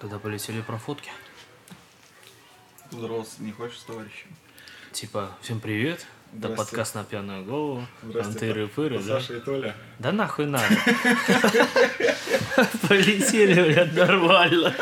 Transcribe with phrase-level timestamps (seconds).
[0.00, 1.10] Тогда полетели про фотки.
[2.90, 4.28] Здравствуйте, не хочешь с товарищем?
[4.92, 6.06] Типа, всем привет.
[6.32, 7.86] Да подкаст на пьяную голову.
[8.02, 9.20] Антыры-пыры, да?
[9.20, 9.76] Саша и Толя.
[9.98, 10.74] Да нахуй надо.
[12.88, 14.74] Полетели, блядь, нормально.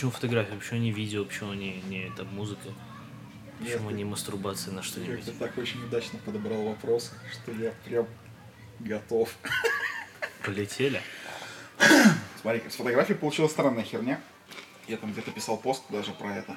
[0.00, 0.54] Почему фотографии?
[0.54, 1.26] Почему не видео?
[1.26, 2.70] Почему не, не это, музыка?
[3.58, 5.26] Почему Нет, не мастурбация на что-нибудь?
[5.26, 8.06] Как-то так очень удачно подобрал вопрос, что я прям
[8.78, 9.28] готов.
[10.42, 11.02] Полетели?
[12.40, 14.18] Смотри, с фотографией получилась странная херня.
[14.88, 16.56] Я там где-то писал пост даже про это.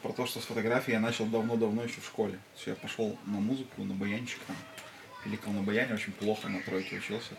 [0.00, 2.38] Про то, что с фотографией я начал давно-давно еще в школе.
[2.54, 4.56] Есть я пошел на музыку, на баянчик там.
[5.24, 7.34] Пиликал на баяне, очень плохо на тройке учился.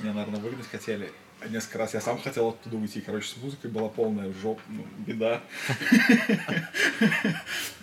[0.00, 1.10] Меня, наверное, выгнать хотели.
[1.48, 3.00] Несколько раз я сам хотел оттуда уйти.
[3.00, 5.42] Короче, с музыкой была полная жоп, ну, беда.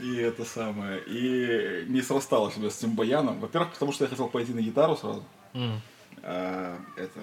[0.02, 1.02] И это самое.
[1.06, 3.40] И не срасталось с этим баяном.
[3.40, 5.24] Во-первых, потому что я хотел пойти на гитару сразу.
[6.24, 7.20] А, это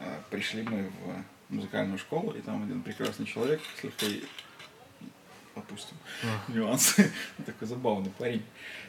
[0.00, 0.90] а, пришли мы
[1.48, 4.22] в музыкальную школу, и там один прекрасный человек, слегка и-
[5.54, 5.96] опустим
[6.48, 7.10] нюансы,
[7.46, 8.42] такой забавный парень,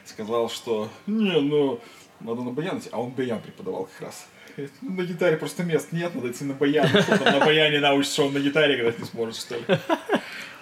[0.04, 1.80] сказал, что не, ну,
[2.20, 4.26] надо на баян идти, а он баян преподавал как раз.
[4.56, 6.86] «Ну, на гитаре просто мест нет, надо идти на баян.
[6.88, 9.64] Что там на баяне научишься, он на гитаре играть не сможет, что ли?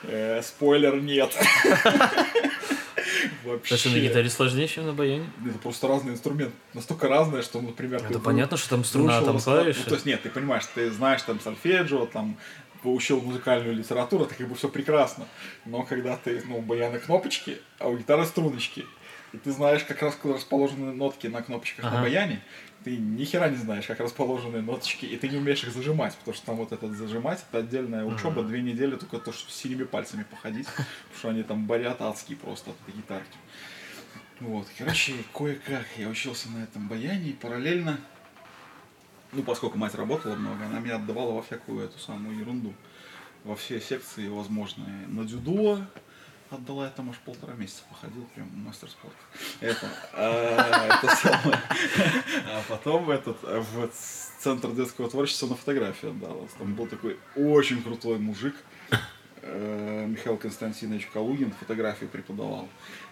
[0.04, 1.36] Э, Спойлер, нет.
[3.44, 3.76] Вообще.
[3.76, 5.26] Что на гитаре сложнее, чем на баяне.
[5.48, 6.54] Это просто разный инструмент.
[6.74, 8.02] Настолько разное, что, например...
[8.08, 9.80] Это понятно, что там струна, там на- клавиши.
[9.84, 12.36] Ну, то есть, нет, ты понимаешь, ты знаешь там сольфеджио, там
[12.82, 15.26] поучил музыкальную литературу, это как бы все прекрасно.
[15.64, 18.84] Но когда ты, ну, баяны кнопочки, а у гитары струночки,
[19.32, 22.02] и ты знаешь, как раз расположены нотки на кнопочках на Ага.
[22.02, 22.42] баяне,
[22.84, 26.34] ты ни хера не знаешь, как расположены ноточки, и ты не умеешь их зажимать, потому
[26.34, 29.84] что там вот этот зажимать, это отдельная учеба, две недели только то, что с синими
[29.84, 33.36] пальцами походить, потому что они там борят адские просто от этой гитарки.
[34.40, 37.98] Вот, короче, кое-как я учился на этом баяне, и параллельно,
[39.32, 42.72] ну, поскольку мать работала много, она меня отдавала во всякую эту самую ерунду,
[43.44, 45.08] во все секции возможные.
[45.08, 45.80] На дзюдо
[46.50, 49.16] отдала, я там аж полтора месяца походил, прям мастер спорта.
[49.60, 51.60] Это, а, это самое.
[52.46, 53.90] А потом этот, а, в
[54.38, 56.46] центр детского творчества на фотографии отдала.
[56.58, 58.54] Там был такой очень крутой мужик,
[59.42, 62.68] э, Михаил Константинович Калугин фотографию преподавал.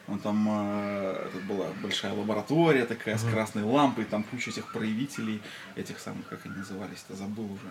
[0.08, 5.42] Он там, э, это была большая лаборатория такая с красной лампой, там куча этих проявителей,
[5.74, 7.70] этих самых, как они назывались-то, забыл уже,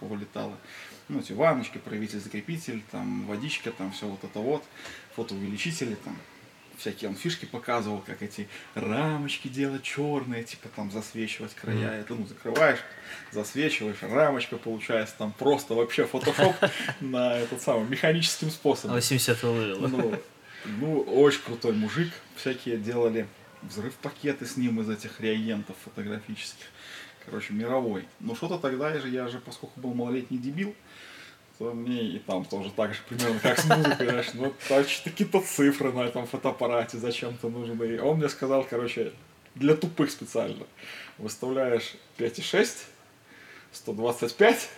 [0.00, 0.56] повылетало.
[1.08, 4.64] Ну, эти ванночки, проявитель, закрепитель, там водичка, там все вот это вот,
[5.14, 6.16] фотоувеличители, там
[6.76, 12.00] всякие он фишки показывал, как эти рамочки делать черные, типа там засвечивать края.
[12.00, 12.80] Это, ну, закрываешь,
[13.32, 16.54] засвечиваешь, рамочка получается там просто вообще фотошоп
[17.00, 18.96] на этот самый механическим способом.
[18.96, 19.88] 80 левела.
[19.88, 20.20] Ну,
[20.64, 22.12] ну, очень крутой мужик.
[22.34, 23.26] Всякие делали
[23.62, 26.66] взрыв пакеты с ним из этих реагентов фотографических.
[27.26, 28.06] Короче, мировой.
[28.20, 30.74] Ну, что-то тогда же, я же, поскольку был малолетний дебил,
[31.58, 35.40] то мне и там тоже так же примерно, как с музыкой, знаешь, ну, там какие-то
[35.40, 38.00] цифры на этом фотоаппарате зачем-то нужны.
[38.00, 39.12] Он мне сказал, короче,
[39.54, 40.66] для тупых специально.
[41.18, 42.84] Выставляешь 5,6,
[43.72, 44.68] 125,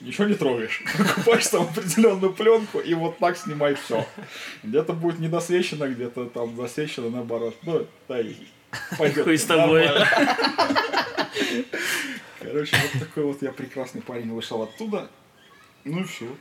[0.00, 0.82] ничего не трогаешь.
[0.98, 4.04] Покупаешь там определенную пленку и вот так снимай все.
[4.62, 7.56] Где-то будет недосвечено, где-то там засвечено наоборот.
[7.62, 8.34] Ну, да и
[8.98, 9.24] пойдет.
[9.24, 9.86] Хуй с тобой.
[9.86, 10.78] нормально.
[12.40, 15.10] Короче, вот такой вот я прекрасный парень вышел оттуда.
[15.84, 16.36] Ну и все.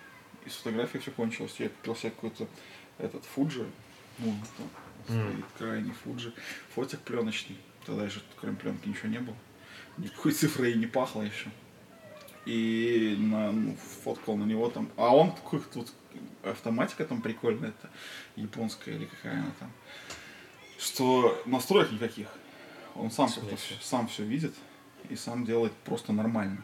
[0.45, 1.55] И с фотографией все кончилось.
[1.59, 2.47] Я купил себе какой-то
[2.97, 3.65] этот Фуджи.
[4.19, 4.69] Ну, там
[5.05, 6.33] стоит крайний Фуджи.
[6.75, 7.57] Фотик пленочный.
[7.85, 9.35] Тогда еще кроме пленки ничего не было.
[9.97, 11.49] Никакой цифрой и не пахло еще.
[12.45, 14.89] И на, ну, фоткал на него там.
[14.95, 15.91] А он такой тут
[16.43, 17.89] автоматика там прикольная, это
[18.35, 19.71] японская или какая она там.
[20.77, 22.27] Что настроек никаких.
[22.95, 23.29] Он сам
[23.81, 24.53] сам все видит
[25.09, 26.63] и сам делает просто нормально.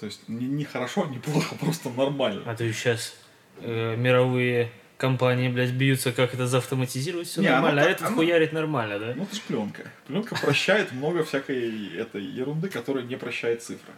[0.00, 2.42] То есть не, не хорошо, не плохо, просто нормально.
[2.46, 3.14] А то сейчас
[3.60, 8.16] мировые компании, блядь, бьются, как это заавтоматизировать все Не, оно нормально, а так- этот оно-
[8.16, 9.12] хуярит нормально, да?
[9.16, 9.82] Ну это же пленка.
[10.06, 13.92] Пленка прощает много всякой этой ерунды, которую не прощает цифра.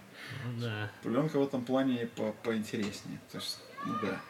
[0.44, 0.90] Ну Да.
[1.02, 3.18] Пленка в этом плане по поинтереснее.
[3.30, 4.20] То есть, ну да.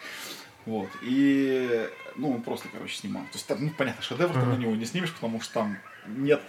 [0.67, 0.88] Вот.
[1.02, 3.22] И, ну, он просто, короче, снимал.
[3.25, 6.43] То есть, там, ну, понятно, шедевр ты на него не снимешь, потому что там нет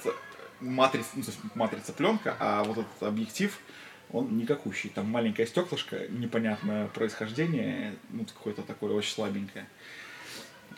[0.60, 3.58] матрицы, ну, то есть матрица пленка, а вот этот объектив,
[4.12, 4.90] он никакущий.
[4.90, 9.68] Там маленькое стеклышко, непонятное происхождение, ну, какое-то такое очень слабенькое.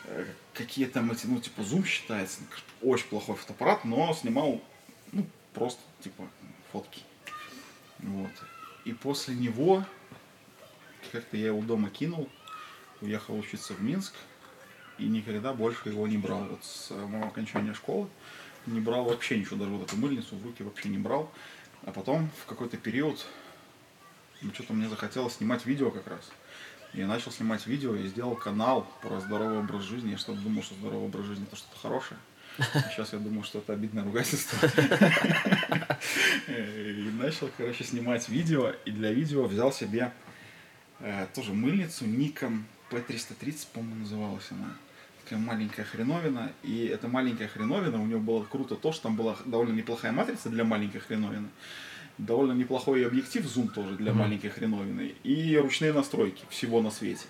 [0.06, 2.42] Э, Какие там эти, ну, типа, зум считается,
[2.82, 4.62] очень плохой фотоаппарат, но снимал,
[5.12, 6.28] ну, просто, типа,
[6.72, 7.02] фотки.
[8.00, 8.32] Вот.
[8.86, 9.86] И после него
[11.12, 12.30] как-то я его дома кинул,
[13.02, 14.14] уехал учиться в Минск
[14.98, 16.44] и никогда больше его не брал.
[16.46, 18.10] Вот с моего окончания школы
[18.66, 21.32] не брал вообще ничего, даже вот эту мыльницу в руки вообще не брал.
[21.84, 23.26] А потом в какой-то период
[24.42, 26.32] ну, что-то мне захотелось снимать видео как раз.
[26.94, 30.12] Я начал снимать видео и сделал канал про здоровый образ жизни.
[30.12, 32.20] Я что-то думал, что здоровый образ жизни это что-то хорошее.
[32.58, 34.58] А сейчас я думаю, что это обидное ругательство.
[36.48, 38.74] И начал, короче, снимать видео.
[38.86, 40.12] И для видео взял себе
[41.00, 44.74] э, тоже мыльницу Nikon P330, по-моему, называлась она.
[45.30, 46.52] Такая маленькая хреновина.
[46.64, 50.50] И эта маленькая хреновина, у нее было круто то, что там была довольно неплохая матрица
[50.50, 51.50] для маленькой хреновины.
[52.18, 55.14] Довольно неплохой объектив, зум тоже для маленькой хреновины.
[55.24, 57.26] И ручные настройки всего на свете.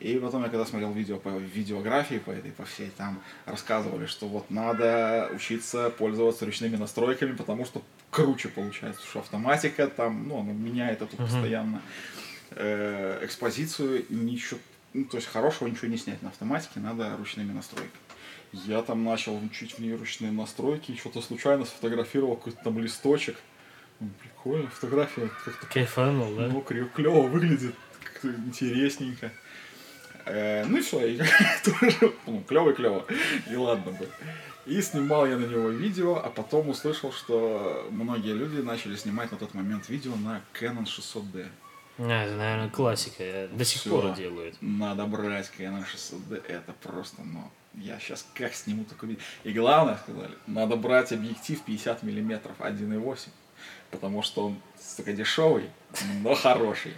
[0.00, 4.28] И потом я когда смотрел видео по видеографии, по этой, по всей, там рассказывали, что
[4.28, 10.52] вот надо учиться пользоваться ручными настройками, потому что круче получается, что автоматика там, ну, она
[10.52, 11.80] меняет это постоянно
[12.50, 14.60] э, экспозицию, ничего,
[14.94, 17.90] ну, то есть хорошего ничего не снять на автоматике, надо ручными настройками.
[18.52, 23.36] Я там начал учить в ней ручные настройки, и что-то случайно сфотографировал какой-то там листочек.
[23.98, 26.46] Ну, Прикольно, фотография как-то Кайфанул, да?
[26.46, 27.74] ну, клево выглядит,
[28.04, 29.32] как-то интересненько.
[30.26, 31.18] Э, ну и все, и
[31.64, 33.04] тоже, ну, клево и клево.
[33.50, 34.08] И ладно бы.
[34.66, 39.36] И снимал я на него видео, а потом услышал, что многие люди начали снимать на
[39.36, 41.48] тот момент видео на Canon 600D.
[41.98, 43.48] А, это, наверное, классика.
[43.52, 43.90] До сих Всё.
[43.90, 44.56] пор делают.
[44.60, 49.22] Надо брать Canon 600D, это просто, ну, я сейчас как сниму такое видео.
[49.44, 53.28] И главное, сказали, надо брать объектив 50 миллиметров 1.8,
[53.90, 55.70] потому что он, сука, дешевый,
[56.22, 56.94] но хороший.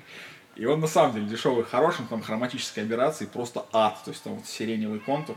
[0.55, 4.37] И он на самом деле дешевый, хороший, там хроматические операции просто ад, то есть там
[4.37, 5.37] вот сиреневый контур,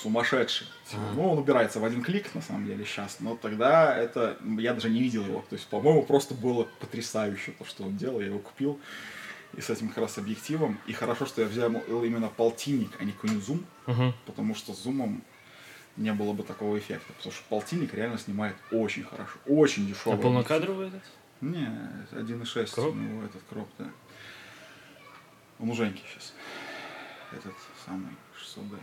[0.00, 0.66] сумасшедший.
[1.14, 3.20] Ну, он убирается в один клик, на самом деле, сейчас.
[3.20, 4.38] Но тогда это...
[4.58, 5.44] Я даже не видел его.
[5.48, 8.20] То есть, по-моему, просто было потрясающе то, что он делал.
[8.20, 8.80] Я его купил.
[9.56, 10.78] И с этим как раз объективом.
[10.86, 13.66] И хорошо, что я взял именно полтинник, а не какой-нибудь зум.
[13.86, 14.14] Мгм.
[14.26, 15.22] Потому что с зумом
[15.96, 17.12] не было бы такого эффекта.
[17.12, 19.38] Потому что полтинник реально снимает очень хорошо.
[19.46, 20.18] Очень А дешевый.
[20.18, 21.02] полнокадровый этот?
[21.42, 21.66] Не,
[22.12, 22.94] 1.6 Кроп?
[22.94, 23.90] у него этот кроп, да.
[25.58, 26.32] Он у Женьки сейчас.
[27.32, 28.78] Этот самый 600D.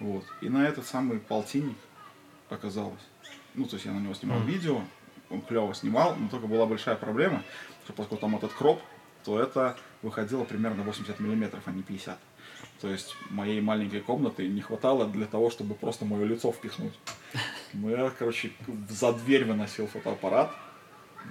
[0.00, 0.24] Вот.
[0.40, 1.76] И на этот самый полтинник
[2.48, 3.02] оказалось.
[3.54, 4.48] Ну, то есть я на него снимал Мгм.
[4.48, 4.82] видео,
[5.30, 7.42] он клево снимал, но только была большая проблема,
[7.84, 8.80] что поскольку там этот кроп,
[9.24, 12.18] то это выходило примерно 80 миллиметров, а не 50.
[12.80, 16.94] То есть моей маленькой комнаты не хватало для того, чтобы просто мое лицо впихнуть.
[17.72, 18.52] Ну, я, короче,
[18.88, 20.50] за дверь выносил фотоаппарат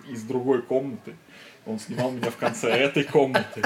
[0.07, 1.15] из другой комнаты.
[1.65, 3.62] Он снимал меня в конце этой комнаты.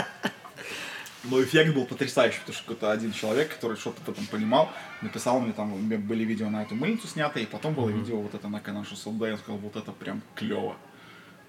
[1.24, 4.70] Но эффект был потрясающий, потому что какой-то один человек, который что-то этом понимал,
[5.02, 8.48] написал мне, там были видео на эту мыльницу снятые, и потом было видео вот это
[8.48, 10.76] на Canon 600D, я сказал, вот это прям клево.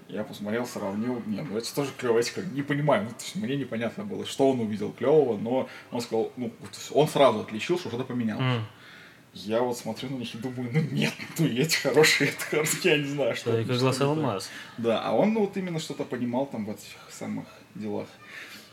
[0.09, 3.35] Я посмотрел, сравнил, не, ну это тоже клево, я как, не понимаю, ну, то есть
[3.37, 6.53] мне непонятно было, что он увидел клевого, но он сказал, ну,
[6.91, 8.43] он сразу отличил, что что-то поменялось.
[8.43, 8.67] М.
[9.33, 12.99] Я вот смотрю на них и думаю, ну нет, ну эти хорошие, это хорошие, я
[12.99, 14.13] не знаю, что Человек как глаз что это.
[14.13, 14.51] алмаз.
[14.77, 18.09] Да, а он ну, вот именно что-то понимал там в этих самых делах.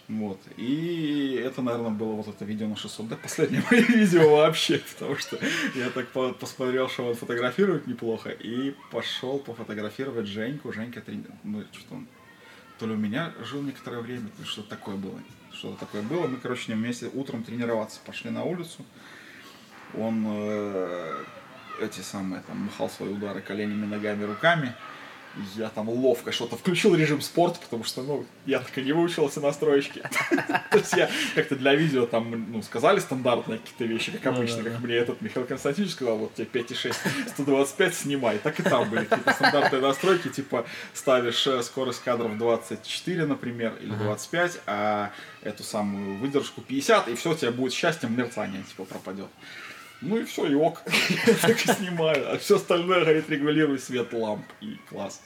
[0.09, 0.39] Вот.
[0.57, 5.37] И это, наверное, было вот это видео на 600D, последнее мое видео вообще, потому что
[5.75, 10.73] я так по- посмотрел, что он фотографирует неплохо, и пошел пофотографировать Женьку.
[10.73, 12.07] Женька, трени- ну, что он,
[12.79, 15.19] то ли у меня жил некоторое время, то ли что-то такое было.
[15.51, 16.25] Что-то такое было.
[16.25, 18.83] Мы, короче, ним вместе утром тренироваться пошли на улицу.
[19.95, 21.23] Он э,
[21.81, 24.73] эти самые, там, махал свои удары коленями, ногами, руками.
[25.55, 29.39] Я там ловко что-то включил режим спорт, потому что, ну, я так и не выучился
[29.39, 30.01] настроечки.
[30.71, 34.63] То есть я как-то для видео там, ну, сказали стандартные какие-то вещи, как Ну обычно,
[34.63, 36.95] как мне этот Михаил Константинович сказал, вот тебе 5,6,
[37.29, 38.39] 125 снимай.
[38.39, 43.93] Так и там были какие-то стандартные настройки, типа ставишь э, скорость кадров 24, например, или
[43.93, 49.29] 25, а эту самую выдержку 50, и все, у тебя будет счастьем мерцание, типа, пропадет.
[50.01, 50.83] Ну и все, и ок.
[51.41, 52.33] Так и снимаю.
[52.33, 54.45] А все остальное, говорит, регулирую свет ламп.
[54.61, 55.21] И класс.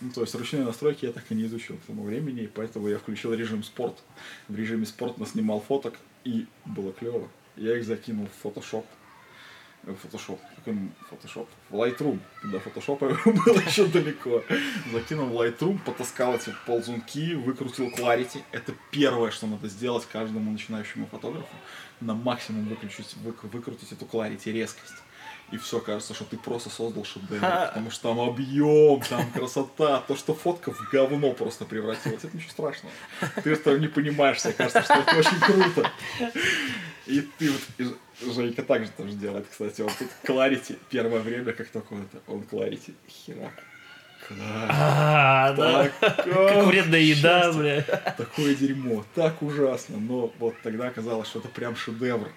[0.00, 2.88] Ну, то есть ручные настройки я так и не изучил к тому времени, и поэтому
[2.88, 3.96] я включил режим спорт.
[4.48, 5.94] В режиме спорт наснимал фоток,
[6.24, 7.28] и было клево.
[7.56, 8.84] Я их закинул в Photoshop.
[9.94, 10.38] Photoshop.
[10.56, 11.46] Какой м, Photoshop?
[11.70, 12.18] В Lightroom.
[12.44, 12.98] До Photoshop
[13.44, 14.42] было еще далеко.
[14.92, 18.42] Закинул в Lightroom, потаскал эти ползунки, выкрутил Clarity.
[18.52, 21.48] Это первое, что надо сделать каждому начинающему фотографу.
[22.00, 24.94] На максимум выключить, вык- выкрутить эту Clarity резкость.
[25.50, 27.40] И все, кажется, что ты просто создал шедевр.
[27.68, 30.00] Потому что там объем, там красота.
[30.06, 32.22] То, что фотка в говно просто превратилась.
[32.22, 32.94] Это ничего страшного.
[33.42, 34.42] Ты этого не понимаешь.
[34.42, 35.90] Тебе кажется, что это очень круто.
[37.08, 37.96] И ты вот,
[38.34, 42.42] Женька также тоже делает, кстати, он тут Кларити, первое время, как только вот это, он
[42.42, 42.94] Кларити.
[43.26, 43.52] Кларити.
[44.70, 45.90] А, да.
[46.00, 47.82] Как вредная еда, бля.
[48.16, 52.30] Такое дерьмо, так ужасно, но вот тогда оказалось, что это прям шедевр.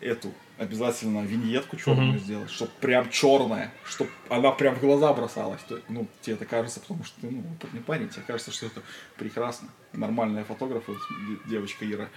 [0.00, 5.60] Эту обязательно виньетку черную сделать, чтобы прям черная, чтобы она прям в глаза бросалась.
[5.88, 8.82] Ну, тебе это кажется, потому что ты, ну, опытный парень, тебе кажется, что это
[9.16, 9.68] прекрасно.
[9.92, 10.96] Нормальная фотограф, вот
[11.28, 12.08] де- девочка Ира,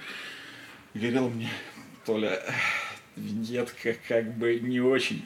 [0.93, 1.49] говорила мне,
[2.05, 2.41] Толя,
[3.15, 5.25] виньетка как бы не очень.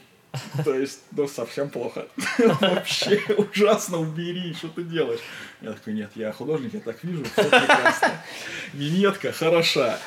[0.64, 2.08] То есть, ну, совсем плохо.
[2.38, 5.22] Вообще ужасно, убери, что ты делаешь?
[5.62, 8.12] Я такой, нет, я художник, я так вижу, все прекрасно.
[8.74, 10.00] Виньетка хороша.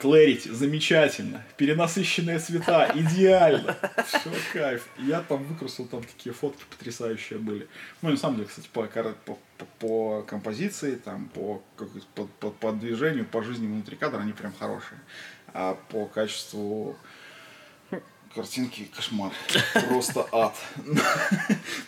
[0.00, 1.44] Клэрити, замечательно.
[1.56, 3.76] Перенасыщенные цвета, идеально.
[4.06, 4.86] Все, кайф.
[4.98, 7.68] Я там выкрутил, там такие фотки потрясающие были.
[8.02, 11.62] Ну, на самом деле, кстати, по, по, по- по композиции, там, по,
[12.14, 14.98] по, по, по движению, по жизни внутри кадра они прям хорошие.
[15.52, 16.96] А по качеству
[18.34, 19.32] картинки кошмар.
[19.88, 20.54] Просто ад.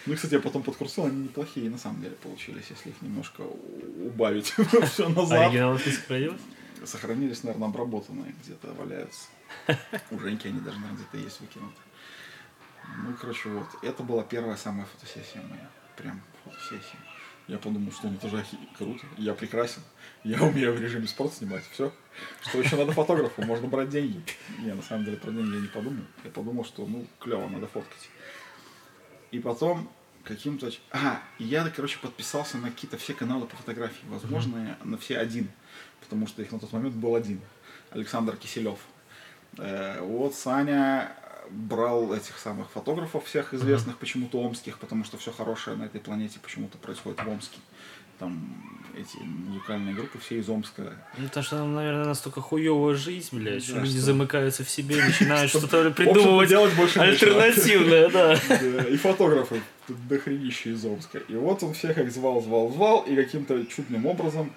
[0.07, 4.53] Ну, кстати, я потом подкрутил, они неплохие на самом деле получились, если их немножко убавить
[4.93, 5.47] все назад.
[5.49, 6.35] Оригинал ты сохранил?
[6.85, 9.29] Сохранились, наверное, обработанные, где-то валяются.
[10.11, 11.81] У Женьки они даже, наверное, где-то есть выкинуты.
[13.05, 13.69] Ну, короче, вот.
[13.83, 15.71] Это была первая самая фотосессия моя.
[15.97, 16.99] Прям фотосессия.
[17.49, 18.45] Я подумал, что ну это же
[18.77, 19.05] круто.
[19.17, 19.83] Я прекрасен.
[20.25, 21.65] Я умею в режиме спорт снимать.
[21.73, 21.93] Все.
[22.41, 23.43] Что еще надо фотографу?
[23.43, 24.23] Можно брать деньги.
[24.61, 26.05] Не, на самом деле про деньги я не подумал.
[26.25, 28.09] Я подумал, что ну клево, надо фоткать.
[29.33, 29.91] И потом
[30.25, 30.71] каким-то...
[30.93, 34.05] А, я, короче, подписался на какие-то все каналы по фотографии.
[34.09, 35.51] Возможно, на все один.
[36.13, 37.41] Потому что их на тот момент был один.
[37.91, 38.79] Александр Киселев.
[39.57, 41.11] Э, вот Саня
[41.49, 46.39] брал этих самых фотографов всех известных, почему-то омских, потому что все хорошее на этой планете
[46.43, 47.59] почему-то происходит в Омске.
[48.19, 48.63] там
[48.95, 50.93] эти музыкальные группы все из Омска.
[51.17, 54.99] Ну, потому что, наверное, настолько хуевая жизнь, блядь, что Да, люди что- замыкаются в себе
[54.99, 58.35] и начинают что-то придумывать делать больше альтернативное, да.
[58.35, 61.19] И фотографы тут дохренища из Омска.
[61.21, 64.53] И вот он всех их звал, звал, звал, и каким-то чудным образом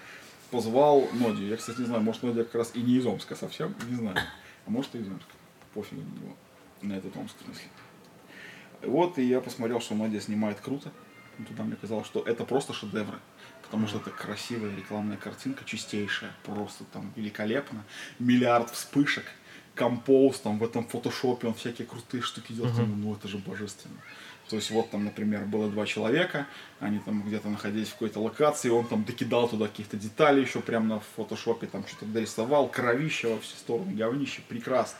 [0.45, 1.47] позвал Ноди.
[1.47, 4.17] Я, кстати, не знаю, может, Ноди как раз и не из Омска совсем, не знаю.
[4.65, 5.31] А может, и из Омска.
[5.73, 6.35] Пофиг на него.
[6.81, 7.69] На этот Омск, в смысле.
[8.81, 10.91] Вот, и я посмотрел, что Ноди снимает круто.
[11.39, 13.19] И Туда мне казалось, что это просто шедевры.
[13.61, 17.83] Потому что это красивая рекламная картинка, чистейшая, просто там великолепно.
[18.19, 19.25] Миллиард вспышек,
[19.73, 22.75] композ, там в этом фотошопе он всякие крутые штуки делает.
[22.75, 23.97] Думаю, Ну это же божественно.
[24.49, 26.45] То есть вот там, например, было два человека,
[26.79, 30.85] они там где-то находились в какой-то локации, он там докидал туда каких-то деталей еще прямо
[30.85, 34.99] на фотошопе, там что-то дорисовал, кровище во все стороны, говнище, прекрасно.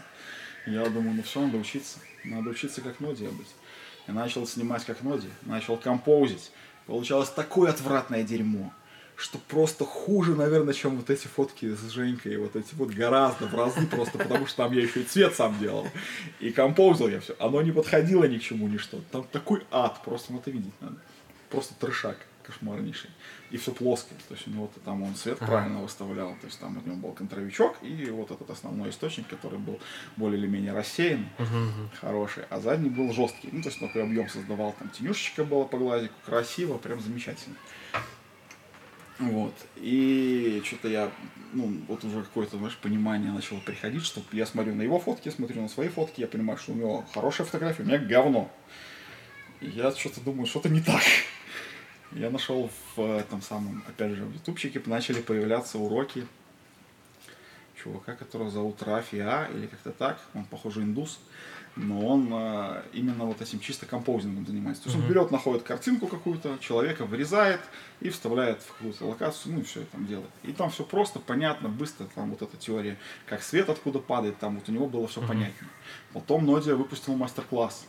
[0.66, 2.00] Я думаю, ну все, надо учиться.
[2.24, 3.54] Надо учиться как Ноди быть.
[4.08, 6.52] Я начал снимать как Ноди, начал композить.
[6.88, 8.74] Получалось такое отвратное дерьмо,
[9.15, 13.55] что просто хуже, наверное, чем вот эти фотки с Женькой, вот эти вот гораздо в
[13.55, 15.88] разы, просто потому что там я еще и цвет сам делал.
[16.39, 17.36] И композил я все.
[17.39, 19.01] Оно не подходило ни к чему, ни что.
[19.12, 20.98] Там такой ад, просто ну, это видеть надо.
[21.50, 23.10] Просто трешак кошмарнейший.
[23.51, 24.17] И все плоское.
[24.27, 26.36] То есть у него там он свет правильно выставлял.
[26.41, 29.79] То есть там у него был контровичок и вот этот основной источник, который был
[30.17, 31.25] более или менее рассеян,
[32.01, 32.43] хороший.
[32.50, 33.50] А задний был жесткий.
[33.51, 34.75] Ну, то есть такой объем создавал.
[34.77, 36.13] Там тенюшечка была по глазику.
[36.25, 37.55] Красиво, прям замечательно.
[39.19, 39.53] Вот.
[39.77, 41.12] И что-то я,
[41.53, 45.62] ну, вот уже какое-то, знаешь, понимание начало приходить, что я смотрю на его фотки, смотрю
[45.62, 48.51] на свои фотки, я понимаю, что у него хорошая фотография, у меня говно.
[49.62, 51.01] И я что-то думаю, что-то не так.
[52.12, 56.25] Я нашел в этом самом, опять же, в ютубчике начали появляться уроки
[57.86, 61.20] чувака, которого зовут Рафи А, или как-то так, он, похоже, индус,
[61.75, 64.84] но он э, именно вот этим чисто композингом занимается.
[64.84, 67.60] То есть он берет, находит картинку какую-то, человека вырезает
[68.00, 70.30] и вставляет в какую-то локацию, ну и все там делает.
[70.44, 74.56] И там все просто, понятно, быстро, там вот эта теория, как свет откуда падает, там
[74.56, 75.68] вот у него было все понятно.
[76.13, 77.86] Потом Нодия выпустил мастер-класс.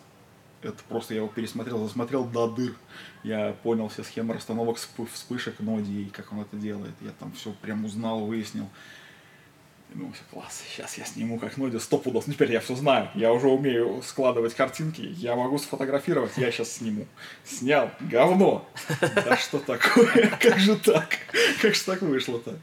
[0.62, 2.74] Это просто я его пересмотрел, засмотрел до дыр.
[3.22, 6.94] Я понял все схемы расстановок всп- вспышек Ноди и как он это делает.
[7.02, 8.68] Я там все прям узнал, выяснил.
[9.92, 12.26] «Всё, класс, сейчас я сниму как Ноди, сто пудов.
[12.26, 13.08] Ну, теперь я все знаю.
[13.14, 15.00] Я уже умею складывать картинки.
[15.00, 17.06] Я могу сфотографировать, я сейчас сниму.
[17.44, 17.90] Снял.
[18.00, 18.68] Говно.
[19.00, 20.28] Да что такое?
[20.40, 21.08] Как же так?
[21.62, 22.58] Как же так вышло-то?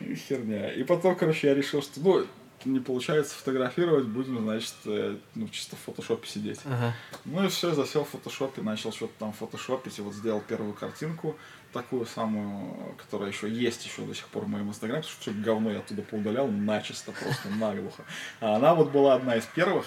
[0.00, 0.72] Херня.
[0.72, 2.26] И потом, короче, я решил, что, ну,
[2.64, 6.60] не получается фотографировать, будем, значит, э, ну, чисто в фотошопе сидеть.
[6.64, 6.94] Ага.
[7.24, 11.36] Ну и все, засел в фотошопе, начал что-то там фотошопить, и вот сделал первую картинку,
[11.74, 15.42] такую самую, которая еще есть еще до сих пор в моем инстаграме, потому что все
[15.42, 18.04] говно я оттуда поудалял начисто, просто наглухо.
[18.40, 19.84] А она вот была одна из первых,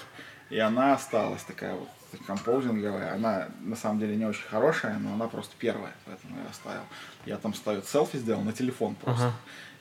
[0.50, 1.88] и она осталась такая вот
[2.26, 3.14] композинговая.
[3.14, 6.84] Она на самом деле не очень хорошая, но она просто первая, поэтому я оставил.
[7.26, 9.26] Я там ставил селфи сделал на телефон просто.
[9.26, 9.34] Ага.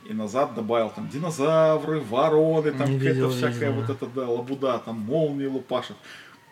[0.08, 5.00] И назад добавил там динозавры, вороны, там какая-то всякая видел, вот эта да, лабуда, там
[5.00, 5.96] молнии лупашит.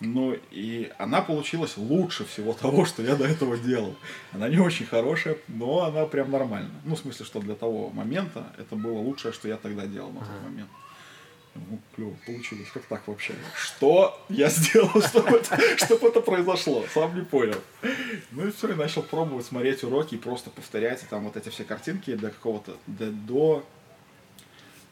[0.07, 3.95] Ну и она получилась лучше всего того, что я до этого делал.
[4.33, 6.71] Она не очень хорошая, но она прям нормальная.
[6.85, 10.21] Ну, в смысле, что для того момента это было лучшее, что я тогда делал на
[10.21, 10.71] тот момент.
[11.55, 12.69] Ну, клево получилось.
[12.75, 13.35] Как так вообще?
[13.55, 16.85] Что я сделал, чтобы это, чтобы это произошло?
[16.93, 17.61] Сам не понял.
[18.33, 21.51] Ну и все, и начал пробовать смотреть уроки и просто повторять и там вот эти
[21.51, 23.67] все картинки до какого-то, до, до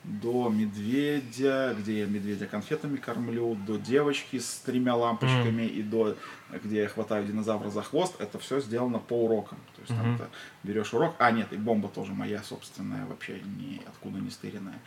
[0.05, 6.17] до медведя, где я медведя конфетами кормлю, до девочки с тремя лампочками и до
[6.65, 9.59] где я хватаю динозавра за хвост, это все сделано по урокам.
[9.77, 10.29] То есть там это
[10.63, 14.79] берешь урок, а нет, и бомба тоже моя собственная, вообще ни откуда не стыренная.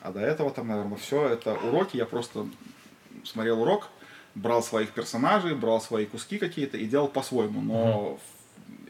[0.00, 2.46] А до этого там, наверное, все это уроки, я просто
[3.24, 3.88] смотрел урок,
[4.34, 8.18] брал своих персонажей, брал свои куски какие-то и делал по-своему, но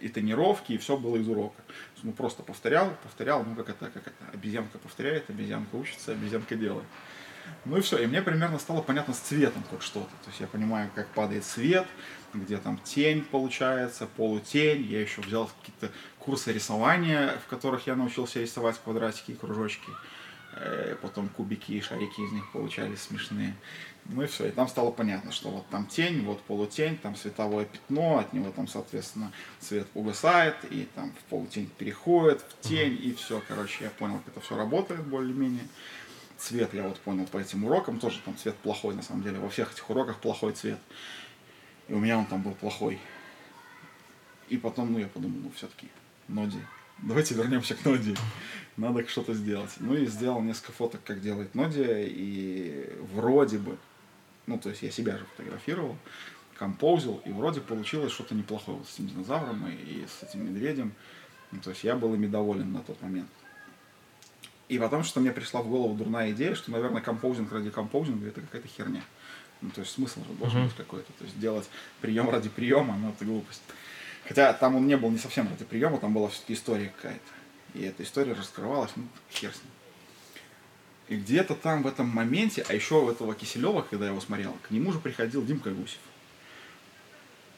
[0.01, 1.61] и тренировки, и все было из урока.
[2.03, 6.87] Ну, просто повторял, повторял, ну, как это, как это, обезьянка повторяет, обезьянка учится, обезьянка делает.
[7.65, 10.11] Ну и все, и мне примерно стало понятно с цветом хоть что-то.
[10.25, 11.87] То есть я понимаю, как падает свет,
[12.35, 14.83] где там тень получается, полутень.
[14.83, 19.91] Я еще взял какие-то курсы рисования, в которых я научился рисовать квадратики и кружочки.
[20.55, 23.55] Э, Потом кубики и шарики из них получались смешные.
[24.07, 27.65] Ну и все, и там стало понятно, что вот там тень, вот полутень, там световое
[27.65, 33.15] пятно, от него там, соответственно, цвет угасает, и там в полутень переходит, в тень, и
[33.15, 35.67] все, короче, я понял, как это все работает более-менее.
[36.37, 39.49] Цвет я вот понял по этим урокам, тоже там цвет плохой, на самом деле, во
[39.49, 40.79] всех этих уроках плохой цвет.
[41.87, 42.99] И у меня он там был плохой.
[44.49, 45.89] И потом, ну, я подумал, ну, все-таки,
[46.27, 46.59] Ноди,
[47.03, 48.17] давайте вернемся к Ноди.
[48.77, 49.71] Надо что-то сделать.
[49.81, 53.77] Ну, и сделал несколько фоток, как делает Ноди, и вроде бы,
[54.47, 55.97] ну, то есть я себя же фотографировал,
[56.57, 60.93] композил, и вроде получилось что-то неплохое вот с этим динозавром и, и с этим медведем.
[61.51, 63.29] Ну, то есть я был ими доволен на тот момент.
[64.69, 68.41] И потом, что мне пришла в голову дурная идея, что, наверное, композинг ради композинга это
[68.41, 69.03] какая-то херня.
[69.61, 71.13] Ну, то есть смысл же должен быть какой-то.
[71.19, 71.69] То есть делать
[72.01, 73.63] прием ради приема, ну, это глупость.
[74.27, 77.21] Хотя там он не был не совсем ради приема, там была все-таки история какая-то.
[77.75, 79.73] И эта история раскрывалась, ну, хер с ним.
[81.09, 84.57] И где-то там в этом моменте, а еще у этого Киселева, когда я его смотрел,
[84.63, 85.99] к нему же приходил Димка Гусев.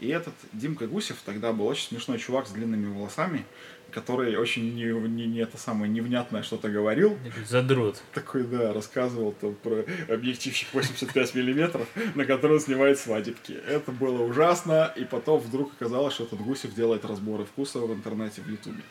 [0.04, 3.46] И этот Димка Гусев тогда был очень смешной чувак с длинными волосами,
[3.90, 7.16] который очень не, не- не это самое невнятное что-то говорил.
[7.48, 8.02] Задрот.
[8.12, 13.52] Такой, да, рассказывал там про объективчик 85 миллиметров, на который он снимает свадебки.
[13.52, 18.42] Это было ужасно, и потом вдруг оказалось, что этот Гусев делает разборы вкуса в интернете,
[18.42, 18.82] в Ютубе.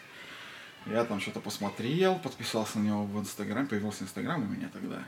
[0.88, 5.04] Я там что-то посмотрел, подписался на него в Инстаграм, появился Инстаграм у меня тогда.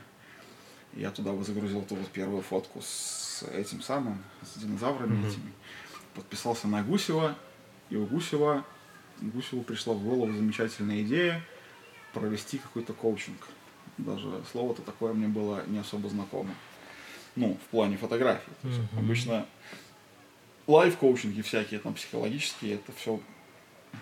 [0.94, 5.26] Я туда загрузил ту вот первую фотку с этим самым, с динозаврами Мгм.
[5.28, 5.52] этими.
[6.16, 7.36] Подписался на Гусева,
[7.90, 8.64] и у Гусева,
[9.20, 11.42] Гусеву пришла в голову замечательная идея
[12.12, 13.46] провести какой-то коучинг.
[13.98, 16.50] Даже слово-то такое мне было не особо знакомо.
[17.36, 18.50] Ну, в плане фотографий.
[18.62, 18.98] То есть Мгм.
[18.98, 19.46] Обычно
[20.66, 23.20] life-коучинги всякие, там, психологические, это все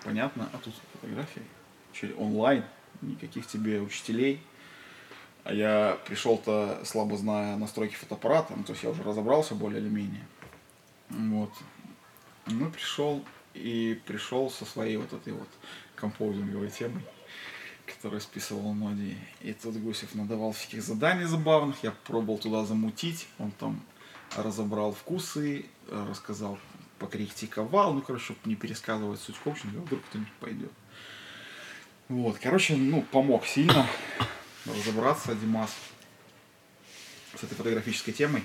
[0.03, 1.43] понятно, а тут фотографии
[2.17, 2.63] онлайн,
[3.01, 4.41] никаких тебе учителей.
[5.43, 9.89] А я пришел-то, слабо зная настройки фотоаппарата, ну, то есть я уже разобрался более или
[9.89, 10.25] менее.
[11.09, 11.51] Вот.
[12.47, 13.23] Ну, пришел
[13.55, 15.47] и пришел со своей вот этой вот
[15.95, 17.01] композинговой темой,
[17.85, 19.17] которую списывал Ноди.
[19.41, 23.81] И тут Гусев надавал всяких заданий забавных, я пробовал туда замутить, он там
[24.35, 26.59] разобрал вкусы, э, рассказал,
[26.99, 30.71] покритиковал, ну, короче, чтобы не пересказывать суть коучинга, вдруг кто-нибудь пойдет.
[32.09, 33.87] Вот, короче, ну, помог сильно
[34.65, 35.73] разобраться Димас
[37.33, 38.43] с этой фотографической темой.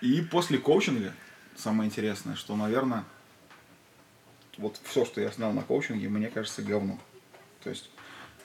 [0.00, 1.12] И после коучинга,
[1.56, 3.04] самое интересное, что, наверное,
[4.56, 6.98] вот все, что я снял на коучинге, мне кажется, говно.
[7.62, 7.90] То есть,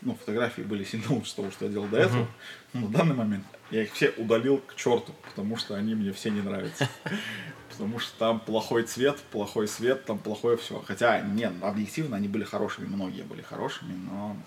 [0.02, 2.28] ну, фотографии были сильно лучше того, что я делал до этого.
[2.74, 6.30] Но на данный момент я их все удалил к черту, потому что они мне все
[6.30, 6.90] не нравятся.
[7.70, 10.80] Потому что там плохой цвет, плохой свет, там плохое все.
[10.86, 14.38] Хотя, нет, объективно они были хорошими, многие были хорошими, но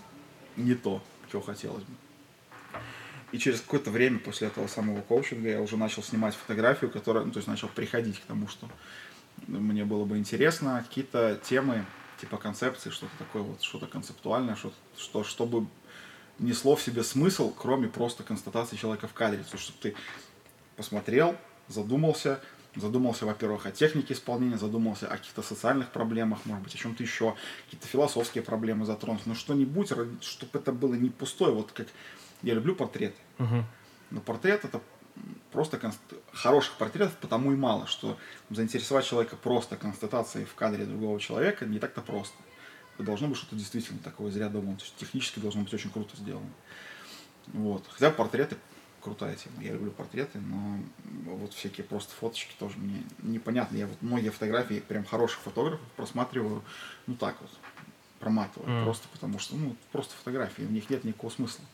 [0.56, 1.92] не то, чего хотелось бы.
[3.36, 7.32] И через какое-то время после этого самого коучинга я уже начал снимать фотографию, которая, ну,
[7.32, 8.66] то есть начал приходить к тому, что
[9.46, 11.84] мне было бы интересно, какие-то темы,
[12.18, 15.66] типа концепции, что-то такое вот, что-то концептуальное, что, что, чтобы
[16.38, 19.44] несло в себе смысл, кроме просто констатации человека в кадре.
[19.50, 19.94] То чтобы ты
[20.78, 21.36] посмотрел,
[21.68, 22.40] задумался,
[22.74, 27.34] задумался, во-первых, о технике исполнения, задумался о каких-то социальных проблемах, может быть, о чем-то еще,
[27.66, 29.90] какие-то философские проблемы затронуть, но что-нибудь,
[30.22, 31.88] чтобы это было не пустое, вот как
[32.42, 33.64] я люблю портреты, Мгм.
[34.10, 34.80] но портрет это
[35.52, 38.18] просто конст- хороших портретов потому и мало, что
[38.50, 42.36] заинтересовать человека просто констатацией в кадре другого человека не так-то просто.
[42.98, 44.76] Должно быть что-то действительно такое из ряда вон.
[44.76, 46.48] То есть технически должно быть очень круто сделано.
[47.48, 47.84] Вот.
[47.90, 48.56] Хотя портреты
[49.02, 49.62] крутая тема.
[49.62, 50.78] Я люблю портреты, но
[51.26, 53.76] вот всякие просто фоточки тоже мне непонятно.
[53.76, 56.64] Я вот многие фотографии прям хороших фотографов просматриваю,
[57.06, 57.50] ну так вот,
[58.18, 58.68] проматываю.
[58.70, 58.84] Мгм.
[58.84, 61.64] Просто потому что, ну, просто фотографии, в них нет никакого смысла.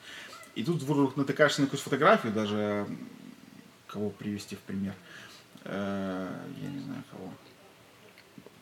[0.54, 2.86] И тут вдруг натыкаешься на какую-то фотографию, даже
[3.86, 4.94] кого привести в пример.
[5.64, 7.32] Э, я не знаю кого.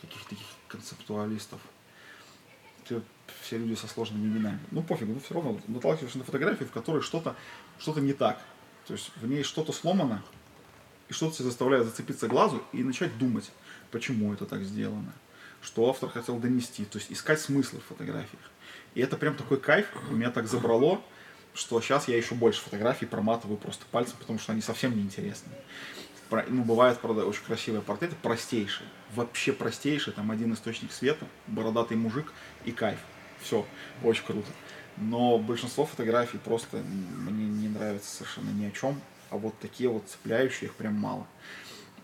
[0.00, 1.60] Каких таких концептуалистов.
[2.86, 3.02] Ты-
[3.42, 4.58] все люди со сложными именами.
[4.70, 7.36] Ну пофиг, ну все равно наталкиваешься на фотографию, в которой что-то
[7.78, 8.40] что не так.
[8.86, 10.22] То есть в ней что-то сломано,
[11.08, 13.50] и что-то тебя заставляет зацепиться глазу и начать думать,
[13.90, 15.12] почему это так сделано,
[15.62, 18.42] что автор хотел донести, то есть искать смыслы в фотографиях.
[18.94, 21.00] И это прям такой кайф, меня так забрало,
[21.54, 25.52] что сейчас я еще больше фотографий проматываю просто пальцем, потому что они совсем неинтересны.
[26.28, 31.96] Про- Ну, бывают, правда, очень красивые портреты, простейшие, вообще простейшие, там один источник света, бородатый
[31.96, 32.32] мужик
[32.64, 32.98] и кайф.
[33.42, 33.66] Все,
[34.04, 34.48] очень круто.
[34.96, 40.04] Но большинство фотографий просто мне не нравится совершенно ни о чем, а вот такие вот
[40.08, 41.26] цепляющие их прям мало.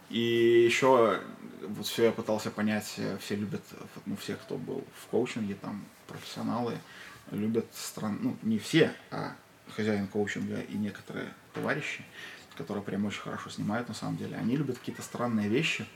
[0.08, 1.20] И еще
[1.62, 5.56] вот все я пытался понять, э, все любят, э, ну, все, кто был в коучинге,
[5.60, 6.78] там, профессионалы,
[7.30, 9.34] любят стран, ну, не все, а
[9.74, 12.04] хозяин коучинга и некоторые товарищи,
[12.56, 15.86] которые прям очень хорошо снимают на самом деле, они любят какие-то странные вещи,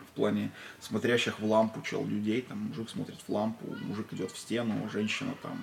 [0.00, 4.38] в плане смотрящих в лампу чел людей, там мужик смотрит в лампу, мужик идет в
[4.38, 5.62] стену, женщина там,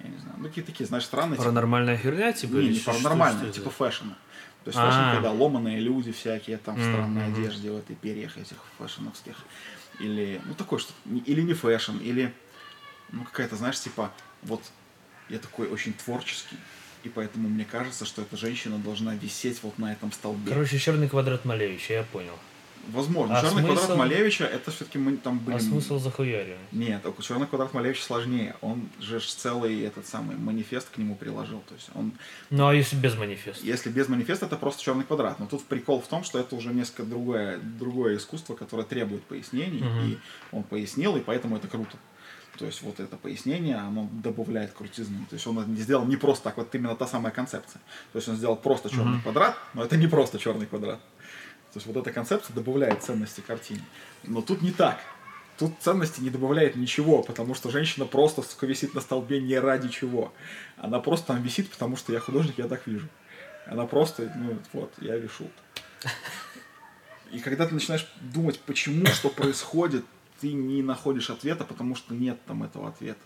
[0.00, 1.32] я не знаю, ну какие такие, знаешь, странные.
[1.36, 2.52] типа- Паранормальная херня, типа?
[2.56, 2.78] не, не
[3.48, 3.52] это?
[3.52, 4.16] типа фэшна.
[4.64, 4.90] То есть А.
[4.90, 9.36] fashion, когда ломаные люди всякие, там, в странной одежде, в этой перьях этих фэшеновских.
[10.00, 10.92] Или, ну, такой что
[11.24, 12.34] или не fashion, или,
[13.12, 14.62] ну, какая-то, знаешь, типа, вот,
[15.28, 16.56] я такой очень творческий,
[17.04, 20.52] и поэтому мне кажется, что эта женщина должна висеть вот на этом столбе.
[20.52, 22.34] Короче, черный квадрат Малевича, я понял.
[22.88, 23.38] Возможно.
[23.38, 23.74] А Черный смысл?
[23.74, 25.56] квадрат Малевича, это все-таки мы там были...
[25.56, 26.60] А смысл захуяривать?
[26.72, 28.54] Нет, черный квадрат Малевича сложнее.
[28.60, 31.62] Он же целый этот самый манифест к нему приложил.
[31.68, 32.12] То есть он,
[32.50, 33.64] Ну, а если без манифеста?
[33.64, 35.40] если без манифеста, это просто черный квадрат.
[35.40, 39.82] Но тут прикол в том, что это уже несколько другое, другое искусство, которое требует пояснений.
[39.82, 40.06] Мгм.
[40.06, 40.18] И
[40.52, 41.96] он пояснил, и поэтому это круто.
[42.58, 45.26] То есть вот это пояснение, оно добавляет крутизны.
[45.28, 47.80] То есть он это не сделал не просто так, вот именно та самая концепция.
[48.12, 49.22] То есть он сделал просто черный Мгм.
[49.22, 50.98] квадрат, но это не просто черный квадрат.
[51.72, 53.82] То есть вот эта концепция добавляет ценности картине.
[54.24, 54.98] Но тут не так.
[55.58, 59.88] Тут ценности не добавляет ничего, потому что женщина просто, сука, висит на столбе не ради
[59.88, 60.32] чего.
[60.76, 63.08] Она просто там висит, потому что я художник, я так вижу.
[63.66, 65.50] Она просто, ну вот, я вишу.
[67.32, 70.04] И когда ты начинаешь думать, почему, что происходит,
[70.40, 73.20] ты не находишь ответа, потому что нет там этого ответа.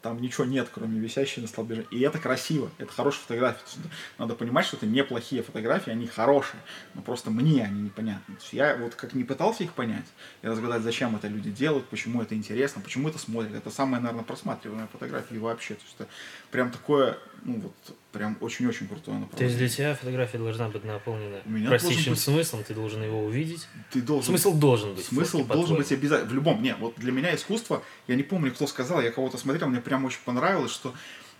[0.00, 1.84] Там ничего нет, кроме висящей на столбе.
[1.90, 2.92] И это красиво, это.
[2.94, 3.78] То есть
[4.16, 6.60] Надо понимать, что это неплохие фотографии, они хорошие,
[6.94, 8.36] но просто мне они непонятны.
[8.36, 10.06] То есть я вот как не пытался их понять
[10.42, 13.54] и разгадать, зачем это люди делают, почему это интересно, почему это смотрят.
[13.54, 15.74] Это самая, наверное, просматриваемая фотография вообще.
[15.74, 16.08] То есть это
[16.52, 19.46] прям такое, ну вот, прям очень-очень крутое То направление.
[19.58, 23.24] есть для тебя фотография должна быть наполнена У меня простейшим быть- смыслом, ты должен его
[23.24, 23.66] увидеть.
[23.90, 25.04] Ты должен Смысл должен быть.
[25.06, 26.30] Смысл фотки, должен быть обязательно.
[26.30, 26.62] В любом.
[26.62, 30.04] Не, вот для меня искусство, я не помню, кто сказал, я кого-то смотрел, мне прям
[30.04, 30.94] очень понравилось, что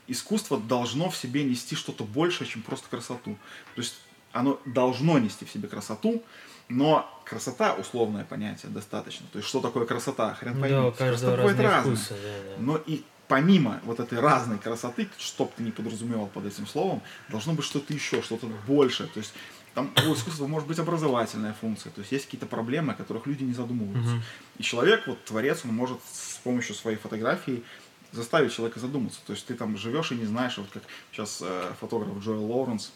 [0.06, 3.36] искусство должно в себе нести что-то большее, чем просто красоту.
[3.74, 4.00] То есть
[4.32, 6.22] оно должно нести в себе красоту,
[6.68, 9.26] но красота условное понятие достаточно.
[9.32, 10.34] То есть что такое красота?
[10.34, 10.76] Хрен Да, пойми.
[10.88, 12.14] у каждого Красота разные вкусы.
[12.14, 12.16] Да,
[12.56, 12.62] да.
[12.62, 17.02] Но и помимо вот этой разной красоты, что бы ты ни подразумевал под этим словом,
[17.28, 19.08] должно быть что-то еще, что-то большее.
[19.08, 19.34] То есть
[19.74, 23.44] там у искусства может быть образовательная функция, то есть есть какие-то проблемы, о которых люди
[23.44, 24.14] не задумываются.
[24.14, 24.22] Мгм.
[24.56, 27.62] И человек, вот творец, он может с помощью своей фотографии
[28.10, 29.20] заставить человека задуматься.
[29.26, 32.92] То есть ты там живешь и не знаешь, вот как сейчас э, фотограф Джоэл Лоуренс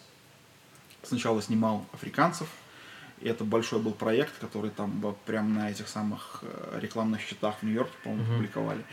[1.02, 2.48] сначала снимал африканцев,
[3.22, 7.56] и это большой был проект, который там бы прям на этих самых э, рекламных счетах
[7.60, 8.34] в Нью-Йорке, по-моему, Мгм.
[8.34, 8.84] публиковали.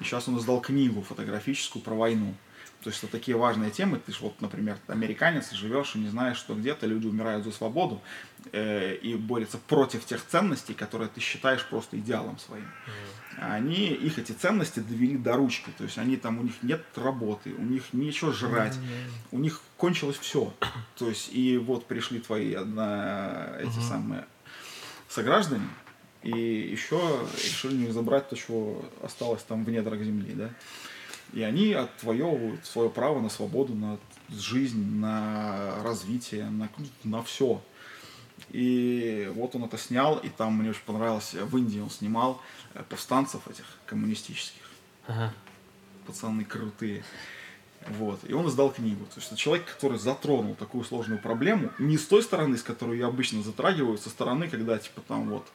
[0.00, 2.34] И сейчас он издал книгу фотографическую про войну.
[2.82, 3.98] То есть это такие важные темы.
[3.98, 8.00] Ты ж вот, например, американец, живешь и не знаешь, что где-то люди умирают за свободу
[8.52, 12.68] э, и борются против тех ценностей, которые ты считаешь просто идеалом своим.
[13.40, 15.70] А Они, их эти ценности довели до ручки.
[15.76, 18.76] То есть они там, у них нет работы, у них нечего жрать,
[19.32, 20.52] у них кончилось все.
[20.96, 23.82] То есть и вот пришли твои одна, эти Мгм.
[23.82, 24.24] самые
[25.08, 25.68] сограждане,
[26.22, 27.00] и еще
[27.44, 30.50] решили не забрать то, чего осталось там в недрах земли, да.
[31.32, 33.98] И они отвоевывают свое право на свободу, на
[34.30, 36.68] жизнь, на развитие, на,
[37.04, 37.62] на все.
[38.50, 42.40] И вот он это снял, и там мне очень понравилось, в Индии он снимал
[42.74, 44.62] э, повстанцев этих коммунистических
[45.06, 45.34] Ага.
[46.06, 47.04] пацаны крутые.
[47.86, 48.20] Вот.
[48.28, 49.04] И он издал книгу.
[49.06, 52.98] То есть это человек, который затронул такую сложную проблему, не с той стороны, с которой
[52.98, 55.46] ее обычно затрагивают, со стороны, когда типа там вот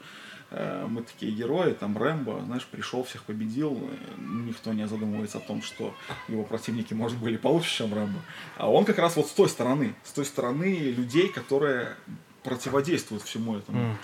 [0.52, 5.42] э, мы такие герои, там Рэмбо, знаешь, пришел, всех победил, э, никто не задумывается о
[5.42, 5.94] том, что
[6.28, 8.20] его противники, может, были получше, чем Рэмбо.
[8.58, 11.96] А он как раз вот с той стороны, с той стороны людей, которые
[12.44, 13.98] противодействуют всему этому.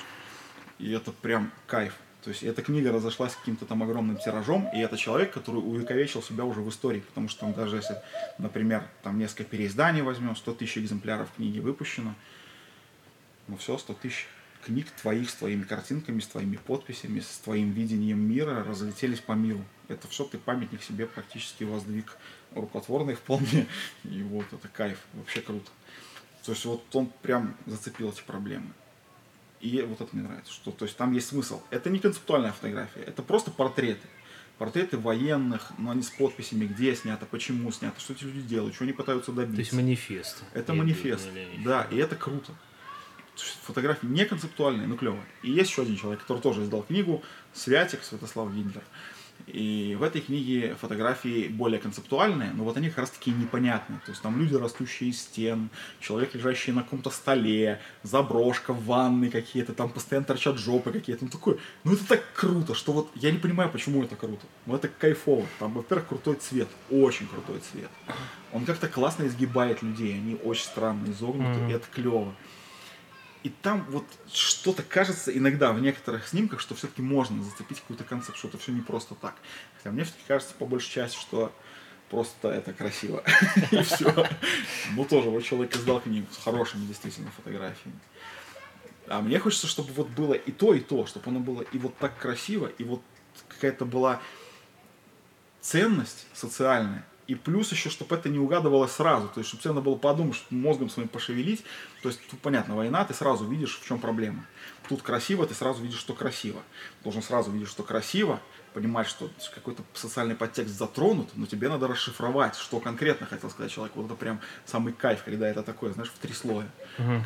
[0.77, 1.93] И это прям кайф.
[2.23, 6.43] То есть эта книга разошлась каким-то там огромным тиражом, и это человек, который увековечил себя
[6.43, 7.95] уже в истории, потому что там даже если,
[8.37, 12.13] например, там несколько переизданий возьмем, 100 тысяч экземпляров книги выпущено,
[13.47, 14.27] ну все, 100 тысяч
[14.65, 19.63] книг твоих с твоими картинками, с твоими подписями, с твоим видением мира разлетелись по миру.
[19.87, 22.17] Это все ты памятник себе практически воздвиг
[22.53, 23.67] рукотворный вполне.
[24.03, 25.71] И вот это кайф, вообще круто.
[26.43, 28.67] То есть вот он прям зацепил эти проблемы.
[29.59, 31.61] И вот это мне нравится, что то есть там есть смысл.
[31.69, 34.07] Это не концептуальная фотография, это просто портреты.
[34.57, 38.83] Портреты военных, но они с подписями, где снято, почему снято, что эти люди делают, что
[38.83, 39.55] они пытаются добиться.
[39.55, 40.43] То есть манифест.
[40.53, 41.27] Это Или- манифест.
[41.27, 42.53] или- Да, и это круто.
[43.63, 45.23] Фотографии не концептуальные, но клевые.
[45.43, 48.83] И есть еще один человек, который тоже издал книгу Святик Святослав Гиндлер.
[49.47, 53.99] И в этой книге фотографии более концептуальные, но вот они как раз таки непонятные.
[54.05, 59.29] То есть там люди, растущие из стен, человек, лежащий на каком-то столе, заброшка в ванной
[59.29, 61.25] какие-то, там постоянно торчат жопы какие-то.
[61.25, 64.45] Ну такое, ну это так круто, что вот я не понимаю, почему это круто.
[64.65, 65.45] Но это кайфово.
[65.57, 67.89] Там, во-первых, крутой цвет, очень крутой цвет.
[68.53, 71.69] Он как-то классно изгибает людей, они очень странно изогнуты, Мгм.
[71.69, 72.33] и это клево.
[73.43, 78.37] И там вот что-то кажется иногда в некоторых снимках, что все-таки можно зацепить какой-то концепт,
[78.37, 79.35] что это все не просто так.
[79.77, 81.53] Хотя мне все-таки кажется по большей части, что
[82.09, 83.23] просто это красиво.
[83.71, 84.27] И все.
[84.93, 87.99] Ну тоже, вот человек издал книгу с хорошими действительно фотографиями.
[89.07, 91.97] А мне хочется, чтобы вот было и то, и то, чтобы оно было и вот
[91.97, 93.01] так красиво, и вот
[93.47, 94.21] какая-то была
[95.61, 99.27] ценность социальная, И плюс еще, чтобы это не угадывалось сразу.
[99.27, 101.63] То есть, чтобы тебе надо было подумать, что мозгом своим пошевелить.
[102.01, 104.47] То есть, тут понятно, война, ты сразу видишь, в чем проблема.
[104.87, 106.59] Тут красиво, ты сразу видишь, что красиво.
[107.03, 108.39] Должен сразу видеть, что красиво,
[108.73, 113.95] понимать, что какой-то социальный подтекст затронут, но тебе надо расшифровать, что конкретно хотел сказать человек.
[113.95, 116.67] Вот это прям самый кайф, когда это такое, знаешь, в три слоя.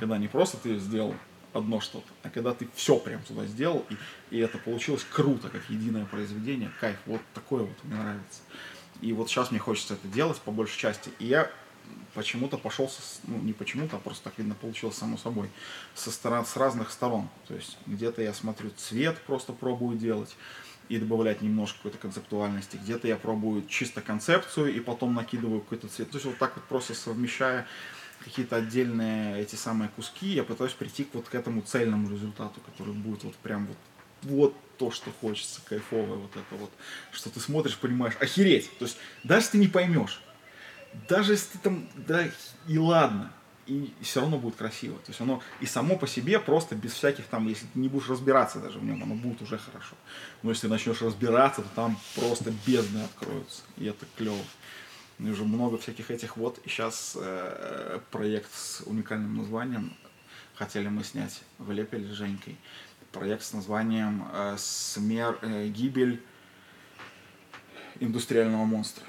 [0.02, 1.16] Когда не просто ты сделал
[1.54, 5.62] одно что-то, а когда ты все прям туда сделал, и, и это получилось круто, как
[5.70, 8.42] единое произведение, кайф, вот такое вот мне нравится.
[9.02, 11.50] И вот сейчас мне хочется это делать по большей части, и я
[12.14, 15.50] почему-то пошел, со, ну не почему-то, а просто так видно получилось само собой,
[15.96, 17.30] со сторон, с разных сторон.
[17.48, 20.36] То есть где-то я смотрю цвет, просто пробую делать,
[20.90, 22.78] и добавлять немножко какой-то концептуальности.
[22.78, 26.10] Где-то я пробую чисто концепцию и потом накидываю какой-то цвет.
[26.12, 27.66] То есть вот так вот просто совмещая
[28.20, 33.24] какие-то отдельные эти самые куски, я пытаюсь прийти вот к этому цельному результату, который будет
[33.24, 33.78] вот прям вот,
[34.24, 36.72] вот то, что хочется, кайфовое вот это вот,
[37.12, 38.70] что ты смотришь, понимаешь, охереть.
[38.80, 40.22] То есть даже ты не поймешь,
[41.08, 42.26] даже если ты там, да
[42.68, 43.32] и ладно,
[43.66, 44.98] и все равно будет красиво.
[45.00, 48.10] То есть оно и само по себе просто без всяких там, если ты не будешь
[48.10, 49.96] разбираться даже в нем, оно будет уже хорошо.
[50.42, 53.62] Но если начнешь разбираться, то там просто бездны откроются.
[53.78, 54.44] И это клево.
[55.20, 56.60] И уже много всяких этих вот.
[56.66, 59.96] И сейчас э, проект с уникальным названием
[60.56, 62.58] хотели мы снять в Лепеле с Женькой.
[63.14, 65.38] Проект с названием э, «Смер...
[65.42, 66.22] э, «Гибель
[68.00, 69.06] индустриального монстра».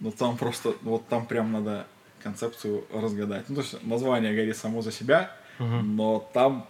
[0.00, 1.86] Ну там просто, вот там прям надо
[2.22, 3.48] концепцию разгадать.
[3.48, 6.68] Ну, то есть название говорит само за себя, но там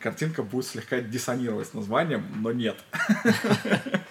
[0.00, 2.82] картинка будет слегка диссонировать с названием, но нет.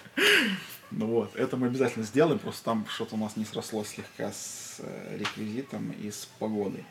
[0.90, 4.80] Ну вот, это мы обязательно сделаем, просто там что-то у нас не срослось слегка с
[4.80, 6.84] э, реквизитом и с погодой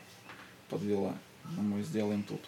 [0.70, 1.14] подвела.
[1.56, 2.40] Но мы сделаем тут.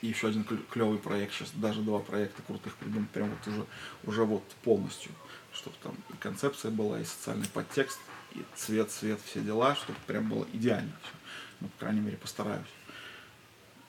[0.00, 3.66] И еще один клевый проект сейчас, даже два проекта крутых придумать, прям вот уже,
[4.04, 5.10] уже вот полностью,
[5.52, 7.98] чтобы там и концепция была, и социальный подтекст,
[8.34, 11.12] и цвет, цвет, все дела, чтобы прям было идеально все.
[11.60, 12.66] Ну, по крайней мере, постараюсь.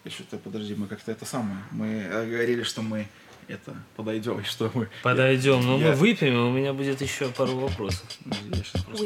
[0.04, 3.08] Еще то подожди, мы как-то это самое, мы э, говорили, что мы
[3.48, 4.90] это подойдем, и что мы...
[5.04, 8.06] Подойдем, но Я- мы выпьем, и у меня будет еще пару вопросов.
[8.26, 9.06] Я щас просто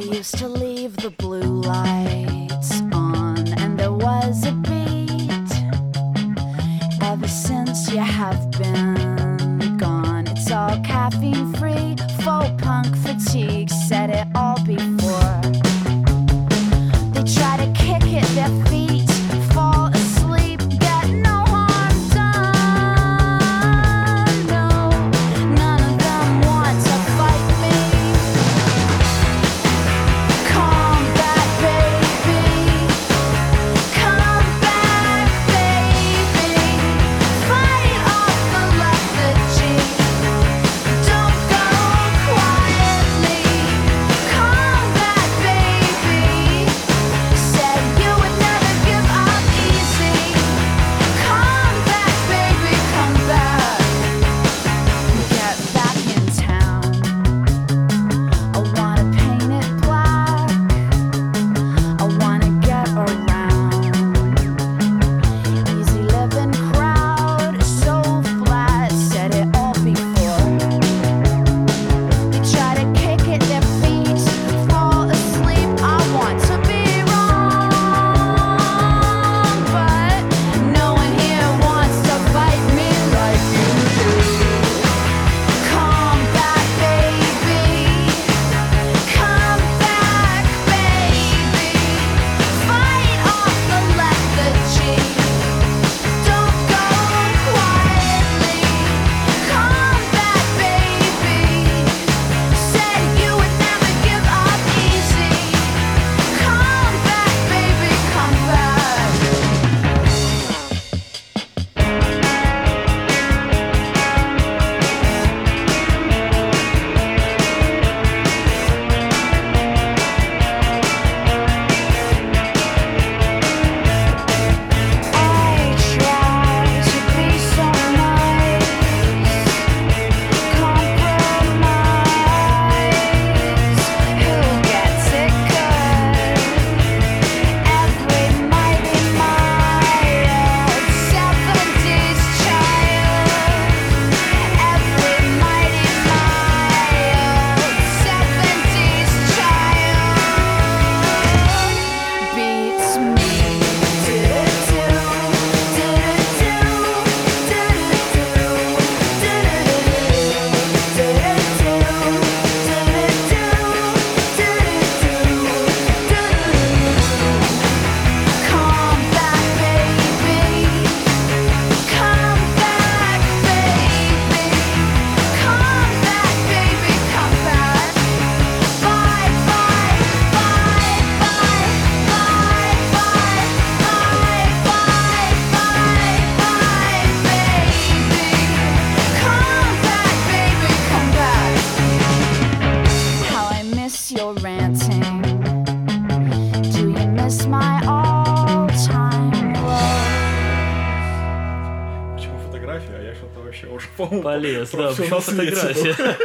[204.24, 206.18] Полез, да, почему фотография?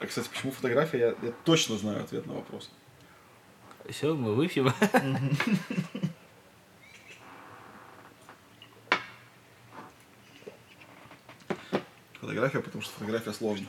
[0.00, 2.70] А, кстати, почему фотография, я, я точно знаю ответ на вопрос.
[3.88, 4.72] Все, мы выпьем.
[12.20, 13.66] Фотография, потому что фотография сложна.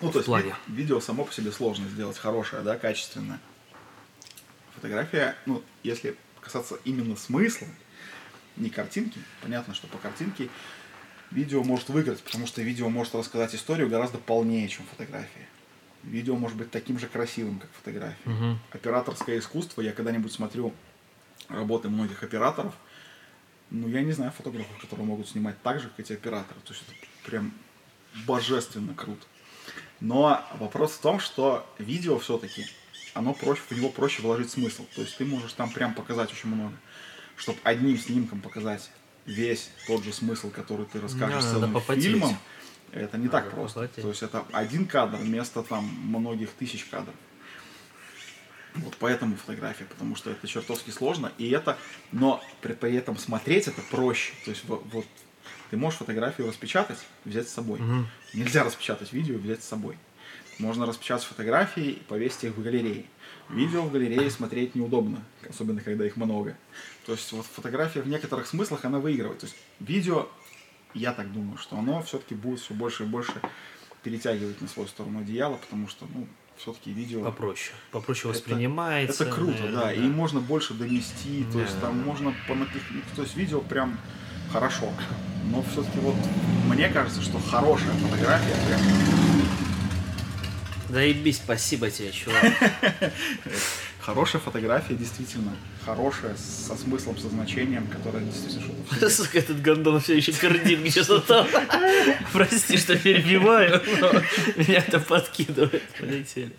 [0.00, 0.56] Ну, то есть плане?
[0.66, 3.38] ви- видео само по себе сложно сделать хорошее, да, качественное.
[4.74, 7.68] Фотография, ну, если касаться именно смысла,
[8.56, 10.48] не картинки, понятно, что по картинке
[11.30, 15.48] видео может выиграть, потому что видео может рассказать историю гораздо полнее, чем фотография.
[16.02, 18.28] Видео может быть таким же красивым, как фотография.
[18.28, 18.58] Мгм.
[18.72, 20.74] Операторское искусство, я когда-нибудь смотрю
[21.48, 22.74] работы многих операторов,
[23.70, 26.60] ну, я не знаю фотографов, которые могут снимать так же, как эти операторы.
[26.60, 26.94] То есть это
[27.24, 27.54] прям
[28.26, 29.24] божественно круто.
[30.00, 32.66] Но вопрос в том, что видео все-таки,
[33.14, 34.84] оно проще, в него проще вложить смысл.
[34.94, 36.74] То есть ты можешь там прям показать очень много.
[37.36, 38.90] Чтобы одним снимком показать
[39.26, 42.04] весь тот же смысл, который ты расскажешь целым попотеть.
[42.04, 42.36] фильмом,
[42.92, 43.80] это не так Надо просто.
[43.80, 44.02] попотеть.
[44.02, 47.14] То есть это один кадр вместо там многих тысяч кадров.
[48.74, 51.76] Вот поэтому фотография, потому что это чертовски сложно, и это,
[52.10, 54.32] но при, при этом смотреть это проще.
[54.44, 55.04] То есть во- вот
[55.70, 57.80] ты можешь фотографию распечатать, взять с собой.
[57.80, 58.08] Мгм.
[58.32, 59.98] Нельзя распечатать видео и взять с собой.
[60.58, 63.04] Можно распечатать фотографии и повесить их в галерее.
[63.52, 66.56] Видео в галерее смотреть неудобно, особенно когда их много.
[67.06, 69.40] То есть вот фотография в некоторых смыслах она выигрывает.
[69.40, 70.28] То есть видео,
[70.94, 73.32] я так думаю, что оно все-таки будет все больше и больше
[74.02, 76.26] перетягивать на свою сторону одеяла, потому что, ну,
[76.56, 77.22] все-таки видео...
[77.24, 77.74] Попроще.
[77.92, 79.24] Попроще Это- воспринимается.
[79.24, 81.86] Это круто, наверное, да, и можно больше донести, то есть Да.
[81.88, 83.98] там можно понапихнуть, то есть видео прям
[84.52, 84.92] хорошо.
[85.50, 86.14] Но все-таки вот
[86.68, 88.80] мне кажется, что хорошая фотография прям
[90.92, 92.44] Заебись, спасибо тебе, чувак.
[94.00, 99.08] хорошая фотография действительно хорошая, со смыслом, со значением, которое действительно что-то.
[99.10, 101.46] Сука, этот гондон все еще пердит где-то там.
[102.34, 104.12] Прости, что перебиваю, но
[104.56, 105.82] меня это подкидывает.
[105.98, 106.54] Полетели.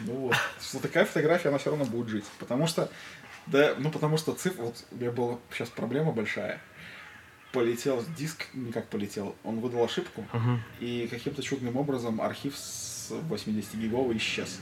[0.00, 0.36] Ну вот.
[0.66, 2.24] Что такая фотография, она все равно будет жить.
[2.38, 2.90] Потому что,
[3.48, 6.58] да, ну потому что цифр, вот у меня была сейчас проблема большая.
[7.52, 10.62] Полетел диск, никак полетел, он выдал ошибку, Мгм.
[10.80, 12.56] и каким-то чудным образом архив
[13.08, 14.60] с 80 гиговый исчез.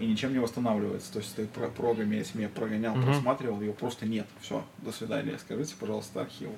[0.00, 1.12] И ничем не восстанавливается.
[1.12, 3.04] То есть ты про- прогами этими я прогонял, Мгм.
[3.04, 4.26] просматривал, его просто нет.
[4.40, 5.36] Все, до свидания.
[5.38, 6.54] Скажите, пожалуйста, архиву.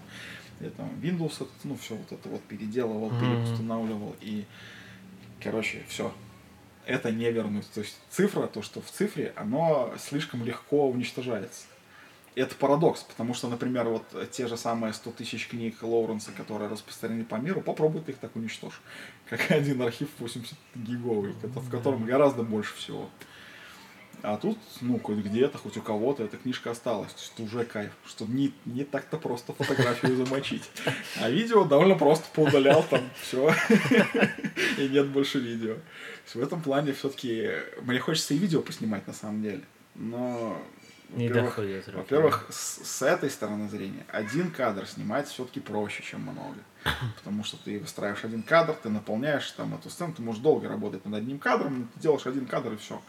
[0.61, 3.21] Я там Windows, ну все вот это вот переделывал, Мгм.
[3.21, 4.15] переустанавливал.
[4.21, 4.45] И,
[5.43, 6.13] короче, все.
[6.87, 7.71] Это не вернуть.
[7.73, 11.67] То есть цифра, то, что в цифре, оно слишком легко уничтожается.
[12.37, 17.25] Это парадокс, потому что, например, вот те же самые 100 тысяч книг Лоуренса, которые распространены
[17.25, 18.81] по миру, попробуй ты их так уничтожь.
[19.29, 23.11] Как один архив 80 гиговый, в котором гораздо больше всего.
[24.23, 27.13] А тут, ну, хоть где-то, хоть у кого-то эта книжка осталась.
[27.13, 30.71] То есть уже кайф, что не, не так-то просто фотографию замочить.
[31.21, 33.53] А видео довольно просто поудалял там все.
[34.79, 35.77] И нет больше видео.
[36.35, 37.51] В этом плане все-таки
[37.83, 39.63] мне хочется и видео поснимать на самом деле.
[39.95, 40.61] Но
[41.13, 41.99] Не во-первых, доходит руки.
[41.99, 46.59] во-первых, с, с этой стороны зрения, один кадр снимать все-таки проще, чем много.
[47.17, 51.05] Потому что ты выстраиваешь один кадр, ты наполняешь там эту сцену, ты можешь долго работать
[51.05, 53.01] над одним кадром, но ты делаешь один кадр и все.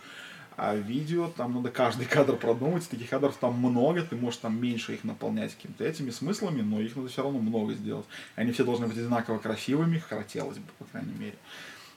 [0.57, 4.93] А видео, там надо каждый кадр продумать, таких кадров там много, ты можешь там меньше
[4.93, 8.05] их наполнять какими-то этими смыслами, но их надо все равно много сделать.
[8.35, 11.37] Они все должны быть одинаково красивыми, хотелось бы, по крайней мере.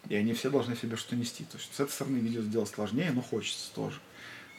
[0.09, 1.45] И они все должны себе что нести.
[1.45, 3.99] То есть с этой стороны видео сделать сложнее, но хочется тоже.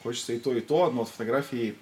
[0.05, 1.75] Хочется и то, и то, но от фотографии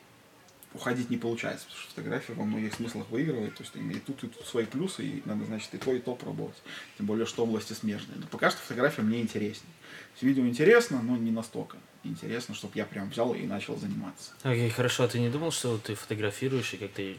[0.73, 4.27] уходить не получается, потому что фотография во многих смыслах выигрывает, то есть и тут, и
[4.27, 6.55] тут свои плюсы, и надо, значит, и то, и то пробовать.
[6.97, 8.17] Тем более, что области смежные.
[8.17, 9.73] Но пока что фотография мне интереснее.
[10.13, 14.31] Есть видео интересно, но не настолько интересно, чтобы я прям взял и начал заниматься.
[14.43, 17.17] Окей, хорошо, а ты не думал, что ты фотографируешь и как ты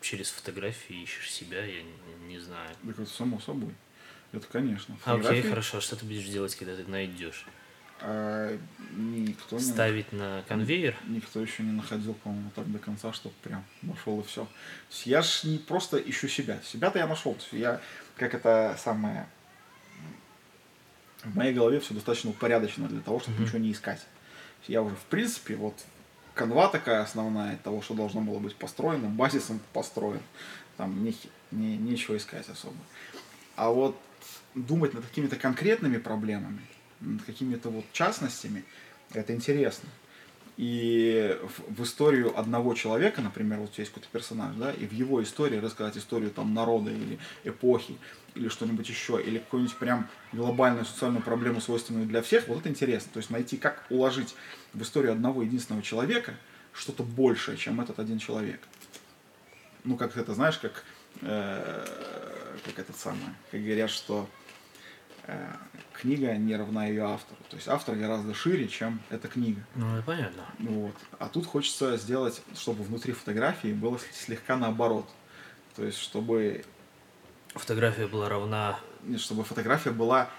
[0.00, 2.74] через фотографии ищешь себя, я не, не знаю.
[2.82, 3.74] Так это само собой.
[4.32, 4.96] Это, конечно.
[5.04, 7.44] А, Окей, Фотографии, хорошо, а что ты будешь делать, когда ты найдешь?
[8.00, 8.58] А,
[8.96, 10.96] никто, не, Ставить на конвейер?
[11.06, 14.46] никто еще не находил, по-моему, так до конца, чтобы прям нашел и все.
[15.04, 16.60] Я ж не просто ищу себя.
[16.64, 17.36] Себя-то я нашел.
[17.52, 17.80] Я,
[18.16, 19.26] как это самое...
[21.24, 23.44] В моей голове все достаточно упорядочено для того, чтобы Мгм.
[23.44, 24.06] ничего не искать.
[24.68, 25.74] Я уже, в принципе, вот
[26.34, 30.20] канва такая основная того, что должно было быть построено, базисом построен.
[30.76, 31.16] Там не,
[31.50, 32.76] не, нечего искать особо.
[33.56, 33.98] А вот
[34.54, 36.60] думать над какими-то конкретными проблемами,
[37.00, 38.64] над какими-то вот частностями,
[39.12, 39.88] это интересно.
[40.56, 45.22] И в, в историю одного человека, например, вот есть какой-то персонаж, да, и в его
[45.22, 47.98] истории рассказать историю там народа или эпохи,
[48.34, 53.10] или что-нибудь еще, или какую-нибудь прям глобальную социальную проблему, свойственную для всех, вот это интересно.
[53.12, 54.34] То есть найти, как уложить
[54.72, 56.34] в историю одного единственного человека
[56.72, 58.60] что-то большее, чем этот один человек.
[59.84, 60.84] ну, как это, знаешь, как,
[61.20, 61.86] э,
[62.64, 64.28] как это самое, как говорят, что
[65.92, 67.38] книга не равна ее автору.
[67.50, 69.60] То есть автор гораздо шире, чем эта книга.
[69.74, 70.44] Ну, это понятно.
[70.58, 70.94] Вот.
[71.18, 75.08] А тут хочется сделать, чтобы внутри фотографии было слегка наоборот.
[75.74, 76.64] То есть, чтобы,
[77.54, 78.78] Фотография была равна...
[79.18, 80.30] чтобы фотография была,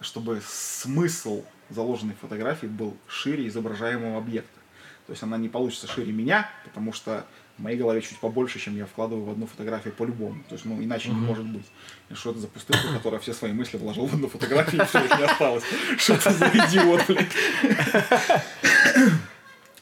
[0.00, 4.60] чтобы смысл заложенной фотографии был шире изображаемого объекта.
[5.06, 7.26] То есть она не получится шире меня, потому что
[7.56, 10.42] в моей голове чуть побольше, чем я вкладываю в одну фотографию по-любому.
[10.48, 11.66] То есть, ну, иначе не может быть.
[12.12, 15.18] Что это за пустышка, которая все свои мысли вложил в одну фотографию, и все, их
[15.18, 15.64] не осталось.
[15.96, 17.28] Что это за идиот, блин?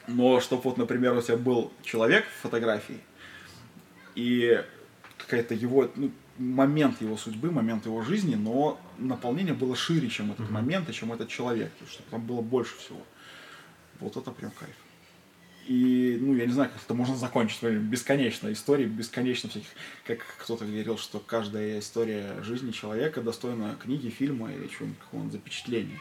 [0.07, 2.99] Но чтобы вот, например, у тебя был человек в фотографии,
[4.15, 4.63] и
[5.17, 10.49] какая-то его, ну, момент его судьбы, момент его жизни, но наполнение было шире, чем этот
[10.49, 13.01] момент и чем этот человек, чтобы там было больше всего.
[13.99, 14.75] Вот это прям кайф.
[15.67, 17.63] И, ну, я не знаю, как это можно закончить.
[17.63, 19.67] Бесконечно истории, бесконечно всяких...
[20.05, 25.99] Как кто-то говорил, что каждая история жизни человека достойна книги, фильма или чего-нибудь, какого-нибудь запечатления.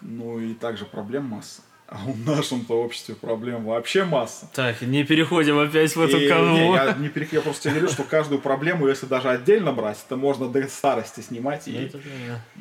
[0.00, 1.62] Ну и также проблем масса.
[1.88, 4.48] А в нашем-то обществе проблем вообще масса.
[4.54, 6.54] Так, не переходим опять в эту И, канву.
[6.54, 9.98] не, я, не перех- я просто тебе говорю, что каждую проблему, если даже отдельно брать,
[10.06, 12.00] это можно до старости снимать и, понятно.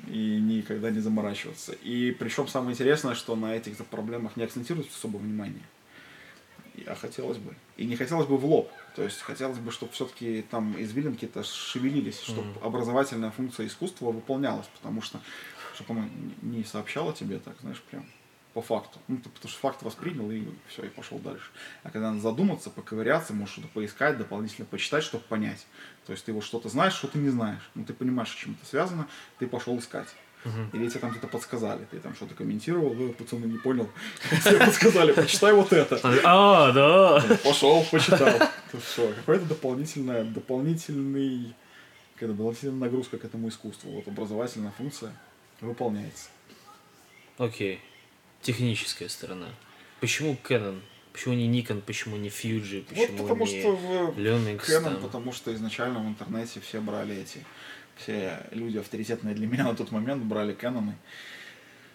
[0.08, 1.72] и никогда не заморачиваться.
[1.82, 5.64] И причем самое интересное, что на этих проблемах не акцентируется особо внимание.
[6.88, 7.56] А хотелось бы.
[7.78, 8.72] И не хотелось бы в лоб.
[8.96, 15.02] То есть хотелось бы, чтобы все-таки там извилинки-то шевелились, чтобы образовательная функция искусства выполнялась, потому
[15.02, 15.20] что
[15.76, 16.10] чтобы оно
[16.42, 18.06] не сообщало тебе так, знаешь, прям
[18.54, 19.00] по факту.
[19.08, 21.50] Ну, ты потому что факт воспринял и все, и пошел дальше.
[21.84, 25.66] А когда надо задуматься, поковыряться, может что-то поискать, дополнительно почитать, чтобы понять.
[26.06, 27.70] То есть ты вот что-то знаешь, что ты не знаешь.
[27.76, 29.08] Ну, ты понимаешь, с чем это связано,
[29.40, 30.08] ты пошел искать.
[30.74, 33.90] Или тебе там где-то подсказали, ты там что-то комментировал, вы, пацаны, не понял.
[34.44, 36.00] Тебе подсказали, почитай вот это.
[36.24, 37.38] А, да.
[37.44, 38.50] Пошел, почитал.
[38.84, 41.54] Все, какой-то дополнительная, дополнительный,
[42.16, 43.92] какая-то дополнительная нагрузка к этому искусству.
[43.92, 45.14] Вот образовательная функция
[45.60, 46.30] выполняется.
[47.38, 47.80] Окей.
[48.42, 49.50] Техническая сторона.
[50.00, 50.82] Почему Canon?
[51.14, 51.82] Почему не Nikon?
[51.82, 52.84] Почему не Fuji?
[52.84, 54.62] Почему вот потому не что в Lumix?
[54.62, 55.02] Canon, там?
[55.02, 57.46] потому что изначально в интернете все брали эти,
[58.02, 60.94] все люди авторитетные для меня на тот момент брали Canon.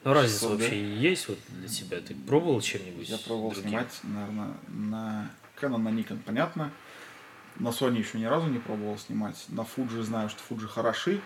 [0.05, 0.55] Ну, разница Что, да?
[0.55, 2.01] вообще есть вот для тебя?
[2.01, 3.09] Ты пробовал чем-нибудь?
[3.09, 3.71] Я пробовал другим?
[3.71, 5.31] снимать, наверное, на
[5.61, 6.71] Canon, на Nikon, понятно.
[7.59, 9.47] На Sony еще ни разу не пробовал снимать.
[9.49, 11.21] На Fuji знаю, что Fuji хороши,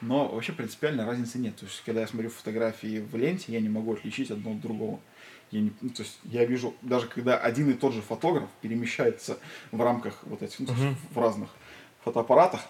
[0.00, 1.56] но вообще принципиальной разницы нет.
[1.56, 5.00] То есть, когда я смотрю фотографии в ленте, я не могу отличить одно от другого.
[5.50, 9.38] Я не, ну, то есть, я вижу, даже когда один и тот же фотограф перемещается
[9.72, 11.50] в рамках вот этих, ну, есть, в разных
[12.02, 12.62] фотоаппаратах,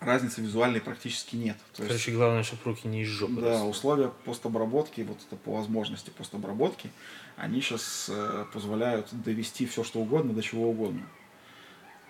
[0.00, 1.56] разницы визуальной практически нет.
[1.74, 3.68] То есть, Короче, главное, чтобы руки не из жопы да, росли.
[3.68, 6.90] условия постобработки, вот это по возможности постобработки,
[7.36, 8.10] они сейчас
[8.52, 11.06] позволяют довести все, что угодно, до чего угодно.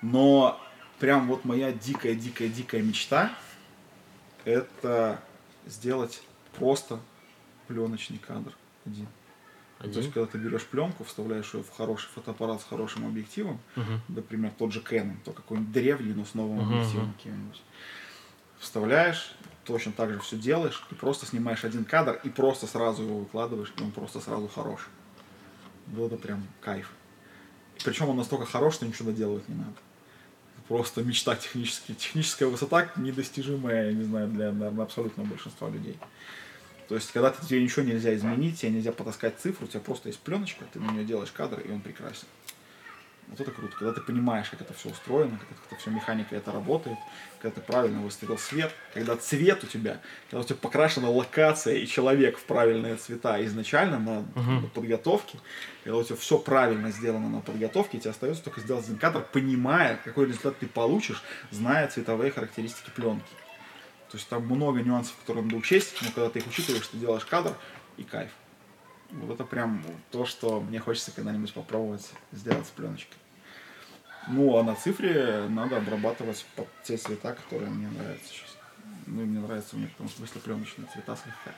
[0.03, 0.61] Но
[0.99, 3.33] прям вот моя дикая-дикая-дикая мечта
[4.45, 5.21] это
[5.67, 6.23] сделать
[6.59, 7.01] просто
[7.69, 8.55] пленочный кадр
[8.85, 9.07] один.
[9.93, 14.01] То есть, когда ты берешь пленку, вставляешь ее в хороший фотоаппарат с хорошим объективом, Мгм.
[14.09, 17.63] например, тот же Canon, то какой-нибудь древний, но с новым Мгм, объективом каким-нибудь.
[18.59, 23.19] Вставляешь, точно так же все делаешь, ты просто снимаешь один кадр и просто сразу его
[23.21, 24.89] выкладываешь, и он просто сразу хорош.
[25.87, 26.91] Вот это прям кайф.
[27.85, 29.75] Причем он настолько хорош, что ничего доделывать не надо.
[30.69, 31.93] Просто мечта технически.
[31.93, 35.99] Техническая высота недостижимая, я не знаю, для, наверное, абсолютного большинства людей.
[36.89, 40.21] То есть, когда тебе ничего нельзя изменить, тебе нельзя потаскать цифру, у тебя просто есть
[40.21, 42.27] пленочка, ты на нее делаешь кадр, и он прекрасен.
[43.29, 46.53] Вот это круто, когда ты понимаешь, как это все устроено, как это все механика это
[46.53, 46.99] работает,
[47.41, 51.87] когда ты правильно выставил свет, когда цвет у тебя, когда у тебя покрашена локация и
[51.87, 55.39] человек в правильные цвета изначально на, на подготовке,
[55.83, 59.99] когда у тебя все правильно сделано на подготовке, тебе остается только сделать один кадр, понимая,
[60.05, 63.25] какой результат ты получишь, зная цветовые характеристики пленки.
[64.15, 67.25] То есть там много нюансов, которые надо учесть, но когда ты их учитываешь, ты делаешь
[67.25, 67.53] кадр
[67.97, 68.31] и кайф.
[69.11, 73.19] Вот это прям то, что мне хочется когда-нибудь попробовать сделать с пленочкой.
[74.29, 78.57] Ну, а на цифре надо обрабатывать под те цвета, которые мне нравятся сейчас.
[79.07, 81.51] Ну, и мне нравятся у них в том смысле пленочные цвета слегка.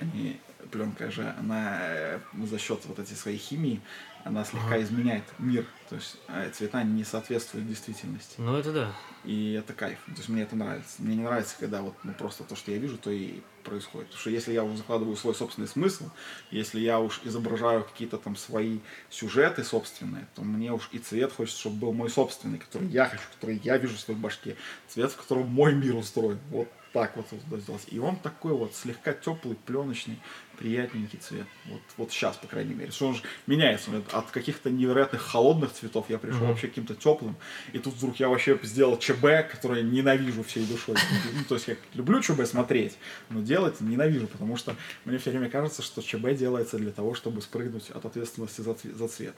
[0.00, 0.40] Они,
[0.70, 3.80] пленка же, она э, за счет вот этой своей химии,
[4.24, 5.66] она слегка изменяет мир.
[5.88, 8.34] То есть э, цвета не соответствуют действительности.
[8.38, 8.92] Ну, это да.
[9.24, 9.98] И это кайф.
[10.06, 10.96] То есть мне это нравится.
[10.98, 14.08] Мне не нравится, когда вот ну, просто то, что я вижу, то и происходит.
[14.08, 16.10] Потому что если я закладываю свой собственный смысл,
[16.50, 18.78] если я уж изображаю какие-то там свои
[19.10, 23.22] сюжеты собственные, то мне уж и цвет хочется, чтобы был мой собственный, который я хочу,
[23.34, 24.56] который я вижу в своей башке.
[24.88, 26.38] Цвет, в котором мой мир устроен.
[26.50, 27.84] Вот так вот туда сделать.
[27.88, 30.18] И он такой вот слегка теплый, пленочный,
[30.58, 31.46] приятненький цвет.
[31.66, 32.90] Вот, вот сейчас, по крайней мере.
[32.90, 33.90] Что он же меняется.
[33.90, 37.36] Вот От каких-то невероятных холодных цветов я пришел вообще к каким-то теплым.
[37.72, 40.96] И тут вдруг я вообще сделал ЧБ, который ненавижу всей душой.
[41.32, 45.48] Ну, то есть я люблю ЧБ смотреть, но делать ненавижу, потому что мне все время
[45.48, 49.34] кажется, что ЧБ делается для того, чтобы спрыгнуть от ответственности за цвет.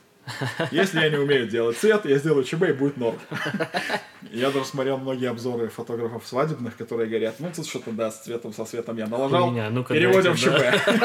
[0.71, 3.19] Если я не умею делать цвет, я сделаю ЧБ и будет норм.
[4.31, 8.53] Я даже смотрел многие обзоры фотографов свадебных, которые говорят, ну тут что-то да, с цветом,
[8.53, 11.03] со светом я налажал, Хуйня, ну-ка переводим в дайте, ЧБ.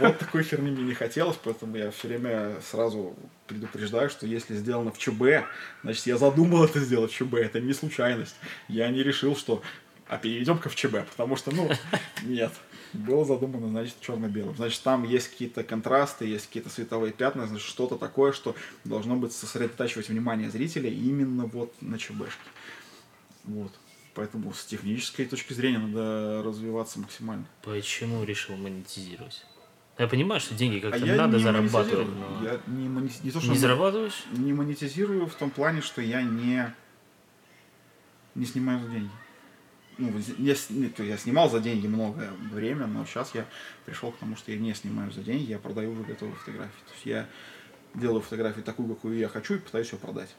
[0.00, 3.16] Вот такой херни мне не хотелось, поэтому я все время сразу
[3.46, 5.46] предупреждаю, что если сделано в ЧБ,
[5.82, 8.36] значит я задумал это сделать в ЧБ, это не случайность.
[8.68, 9.62] Я не решил, что
[10.08, 11.70] а перейдем-ка в ЧБ, потому что, ну,
[12.22, 12.52] нет.
[12.94, 14.56] Было задумано, значит, черно-белым.
[14.56, 19.32] Значит, там есть какие-то контрасты, есть какие-то световые пятна, значит, что-то такое, что должно быть
[19.32, 22.40] сосредотачивать внимание зрителя именно вот на ЧБшке.
[23.44, 23.72] Вот.
[24.14, 27.46] Поэтому с технической точки зрения надо развиваться максимально.
[27.62, 29.44] Почему решил монетизировать?
[29.98, 32.44] Я понимаю, что деньги как-то А надо зарабатывать, но...
[32.44, 34.24] Я не, мони- не то, что Не зарабатываешь?
[34.32, 36.72] не монетизирую в том плане, что я не,
[38.34, 39.10] не снимаю за деньги.
[39.98, 40.54] Ну, я,
[40.96, 43.46] то я снимал за деньги много время, но сейчас я
[43.84, 46.80] пришел к тому, что я не снимаю за деньги, я продаю уже готовые фотографии.
[46.86, 47.28] То есть я
[47.94, 50.34] делаю фотографию такую, какую я хочу, и пытаюсь ее продать.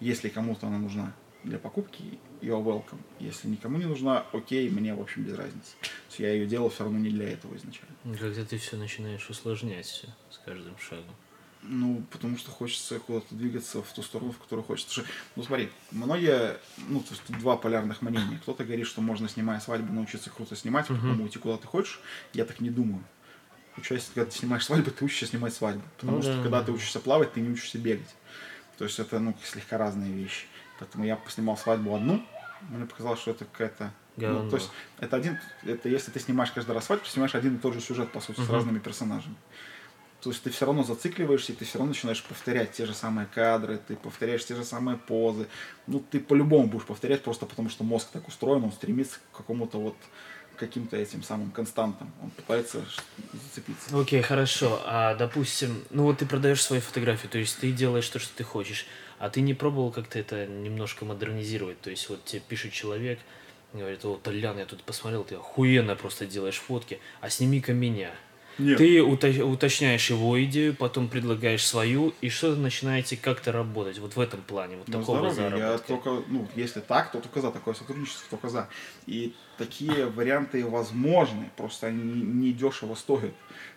[0.00, 1.14] Если кому-то она нужна
[1.44, 3.00] для покупки, you're welcome.
[3.20, 5.72] Если никому не нужна, окей, мне, в общем, без разницы.
[5.80, 7.94] То есть я ее делал все равно не для этого изначально.
[8.18, 11.14] Когда ты все начинаешь усложнять все с каждым шагом.
[11.64, 15.04] Ну, потому что хочется куда-то двигаться в ту сторону, в которую хочется.
[15.36, 16.56] Ну, смотри, многие,
[16.88, 18.38] ну, то есть два полярных мнения.
[18.42, 22.00] Кто-то говорит, что можно, снимая свадьбу, научиться круто снимать, потом уйти куда ты хочешь.
[22.32, 23.04] Я так не думаю.
[23.76, 25.82] Учась, когда ты снимаешь свадьбу, ты учишься снимать свадьбу.
[25.96, 26.42] Потому Ну что, да.
[26.42, 28.14] когда ты учишься плавать, ты не учишься бегать.
[28.76, 30.46] То есть это, ну, слегка разные вещи.
[30.78, 32.26] Поэтому я поснимал свадьбу одну,
[32.70, 33.92] мне показалось, что это какая-то...
[34.16, 37.54] Ну, то есть это один, это если ты снимаешь каждый раз свадьбу, ты снимаешь один
[37.56, 39.36] и тот же сюжет, по сути, с разными персонажами.
[40.22, 43.26] То есть ты все равно зацикливаешься, и ты все равно начинаешь повторять те же самые
[43.26, 45.48] кадры, ты повторяешь те же самые позы.
[45.88, 49.78] Ну, ты по-любому будешь повторять, просто потому что мозг так устроен, он стремится к какому-то
[49.78, 49.96] вот
[50.56, 52.12] каким-то этим самым константам.
[52.22, 52.84] Он пытается
[53.32, 53.98] зацепиться.
[53.98, 54.80] Окей, хорошо.
[54.84, 58.44] А допустим, ну вот ты продаешь свои фотографии, то есть ты делаешь то, что ты
[58.44, 58.86] хочешь,
[59.18, 61.80] а ты не пробовал как-то это немножко модернизировать?
[61.80, 63.18] То есть вот тебе пишет человек,
[63.72, 68.12] говорит, о, Толян, я тут посмотрел, ты охуенно просто делаешь фотки, а сними-ка меня.
[68.58, 68.78] Нет.
[68.78, 74.20] Ты уто- уточняешь его идею, потом предлагаешь свою, и что-то начинаете как-то работать вот в
[74.20, 75.56] этом плане, вот Ну, такого здорово.
[75.56, 75.86] Я заработка.
[75.88, 78.68] только, ну, если так, то только за такое сотрудничество, только за.
[79.06, 83.32] И такие варианты возможны, просто они не, дешево стоят.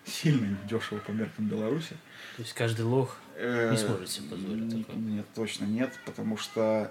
[0.06, 1.96] Сильно не дешево по меркам Беларуси.
[2.36, 4.96] То есть каждый лох Э, Не сможет себе позволить такое.
[5.02, 6.90] Нет, точно нет, потому что,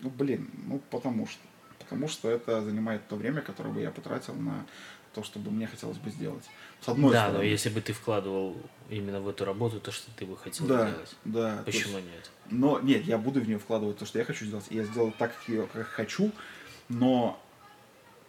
[0.00, 1.40] ну, блин, ну, потому что.
[1.78, 4.64] Потому что это занимает то время, которое бы я потратил на
[5.14, 6.44] то, чтобы мне хотелось бы сделать.
[6.80, 7.38] С одной Да, стороны.
[7.38, 8.56] но если бы ты вкладывал
[8.88, 11.16] именно в эту работу то, что ты бы хотел да, делать.
[11.24, 11.62] да.
[11.64, 12.30] Почему есть- нет?
[12.46, 14.66] Но нет, я буду в нее вкладывать то, что я хочу сделать.
[14.70, 16.30] И я сделаю так, как я как хочу,
[16.88, 17.40] но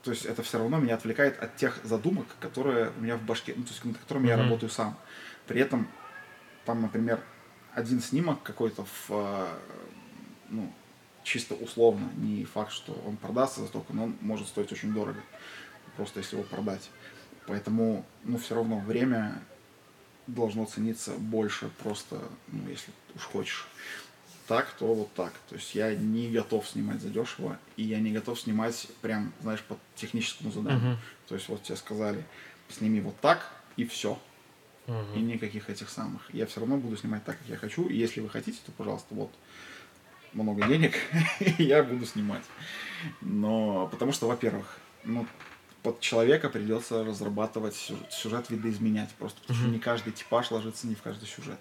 [0.04, 3.54] то есть это все равно меня отвлекает от тех задумок, которые у меня в башке,
[3.56, 4.46] ну, то есть над которыми я Мгм.
[4.46, 4.98] работаю сам.
[5.46, 5.88] При этом
[6.66, 7.24] там, например,
[7.76, 9.48] один снимок какой-то в, э,
[10.50, 10.74] ну,
[11.24, 15.22] чисто условно, не факт, что он продастся за столько, но он может стоить очень дорого,
[15.96, 16.89] просто если его продать.
[17.48, 19.42] Поэтому, ну, все равно время
[20.28, 23.68] должно цениться больше просто, ну, если уж хочешь.
[24.48, 25.34] Так, то вот так.
[25.50, 29.78] То есть я не готов снимать задешево, и я не готов снимать прям, знаешь, по
[29.96, 30.92] техническому заданию.
[30.92, 31.00] Мгм.
[31.28, 32.26] То есть вот тебе сказали,
[32.70, 34.20] сними вот так, и все.
[34.88, 35.14] Мгм.
[35.16, 36.34] И никаких этих самых.
[36.34, 37.88] Я все равно буду снимать так, как я хочу.
[37.88, 39.32] И если вы хотите, то, пожалуйста, вот
[40.34, 40.96] много денег,
[41.58, 42.44] я буду снимать.
[43.22, 45.26] Но потому что, во-первых, ну,
[45.84, 50.96] под человека придется разрабатывать сюжет, сюжет видоизменять просто, потому что не каждый типаж ложится не
[50.96, 51.60] в каждый сюжет.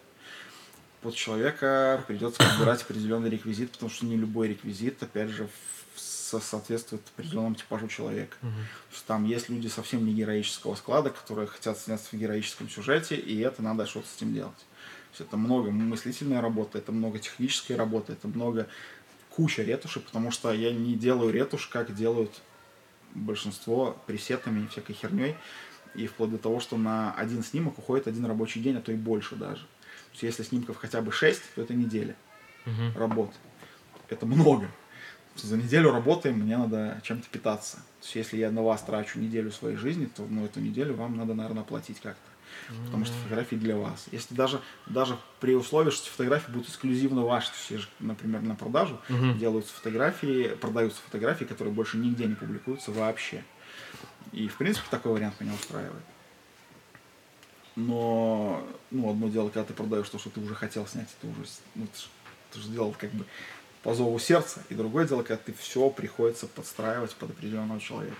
[1.00, 5.48] Под человека придется подбирать определенный реквизит, потому что не любой реквизит, опять же,
[5.94, 8.36] соответствует определенному типажу человека.
[8.40, 8.46] То
[8.92, 13.38] есть Там есть люди совсем не героического склада, которые хотят сняться в героическом сюжете, и
[13.40, 14.56] это надо что-то с этим делать.
[14.56, 18.68] То есть это много мыслительной работы, это много технической работы, это много
[19.30, 22.42] куча ретуши, потому что я не делаю ретушь, как делают
[23.14, 25.36] большинство пресетами и всякой херней.
[25.94, 28.96] И вплоть до того, что на один снимок уходит один рабочий день, а то и
[28.96, 29.62] больше даже.
[29.62, 32.14] То есть если снимков хотя бы 6, то это неделя
[32.64, 32.96] Мгм.
[32.96, 33.34] работы.
[34.08, 34.68] Это много.
[35.36, 37.76] За неделю работы мне надо чем-то питаться.
[37.76, 41.16] То есть если я на вас трачу неделю своей жизни, то ну, эту неделю вам
[41.16, 42.29] надо, наверное, оплатить как-то.
[42.86, 44.06] Потому что фотографии для вас.
[44.10, 48.42] Если даже, даже при условии, что фотографии будут эксклюзивно ваши, то есть, есть же, например,
[48.42, 49.38] на продажу Мгм.
[49.38, 53.44] делаются фотографии, продаются фотографии, которые больше нигде не публикуются вообще.
[54.32, 56.02] И, в принципе, такой вариант меня устраивает.
[57.76, 61.40] но, ну, одно дело, когда ты продаешь то, что ты уже хотел снять, ты уже,
[61.74, 62.08] ну, ты, ж-
[62.52, 63.24] ты же сделал как бы
[63.82, 68.16] по зову сердца, и другое дело, когда ты все приходится подстраивать под определенного человека.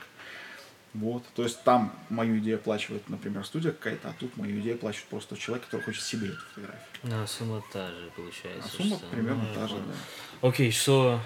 [0.93, 5.09] Вот, то есть там мою идею оплачивает, например, студия какая-то, а тут мою идею оплачивает
[5.09, 6.83] просто человек, который хочет себе эту фотографию.
[7.05, 8.69] А сумма та же получается.
[8.73, 10.49] А сумма что- примерно ну, та же, да.
[10.49, 11.21] Окей, что,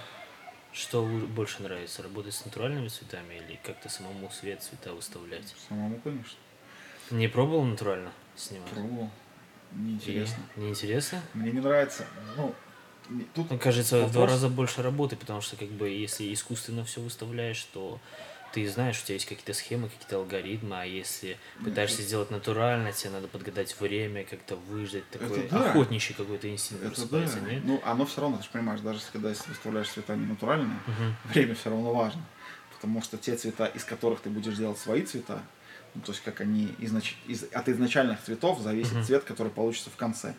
[0.72, 2.02] что больше нравится?
[2.02, 5.54] Работать с натуральными цветами или как-то самому свет цвета выставлять?
[5.68, 6.36] Самому, конечно,
[7.10, 8.68] Не пробовал натурально снимать?
[8.68, 9.10] пробовал.
[9.72, 10.42] Неинтересно.
[10.56, 11.22] И Неинтересно?
[11.32, 12.06] Мне не нравится.
[12.36, 12.54] Ну,
[13.34, 16.84] тут Мне кажется, в два вопрос- раза больше работы, потому что как бы если искусственно
[16.84, 17.98] все выставляешь, то
[18.54, 23.10] ты знаешь, у тебя есть какие-то схемы, какие-то алгоритмы, а если пытаешься сделать натурально, тебе
[23.10, 25.70] надо подгадать время, как-то выждать, такой да.
[25.70, 27.18] охотничий какой-то инстинкт Это да.
[27.18, 27.64] нет?
[27.64, 31.16] Ну, оно все равно, ты же понимаешь, даже когда выставляешь цвета не натуральные, Мгм.
[31.24, 32.22] время все равно важно.
[32.72, 35.42] Потому что те цвета, из которых ты будешь делать свои цвета,
[35.96, 37.16] ну, то есть как они изнач...
[37.26, 37.44] из...
[37.52, 39.04] от изначальных цветов зависит Мгм.
[39.04, 40.34] цвет, который получится в конце.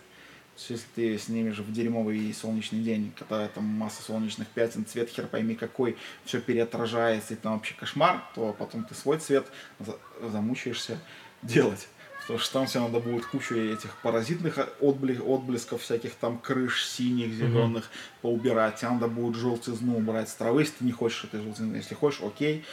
[0.57, 5.55] Если ты снимешь в дерьмовый солнечный день, когда там масса солнечных пятен, цвет хер пойми
[5.55, 9.45] какой, все переотражается, и там вообще кошмар, то потом ты свой цвет
[9.79, 10.99] за- замучаешься
[11.41, 11.87] делать.
[12.21, 17.31] Потому что там все надо будет кучу этих паразитных отбли- отблесков, всяких там крыш синих,
[17.33, 17.91] зеленых
[18.23, 18.77] поубирать.
[18.77, 21.75] Тебе надо будет желтизну убрать с травы, если ты не хочешь этой желтизны.
[21.75, 22.65] Если хочешь, окей.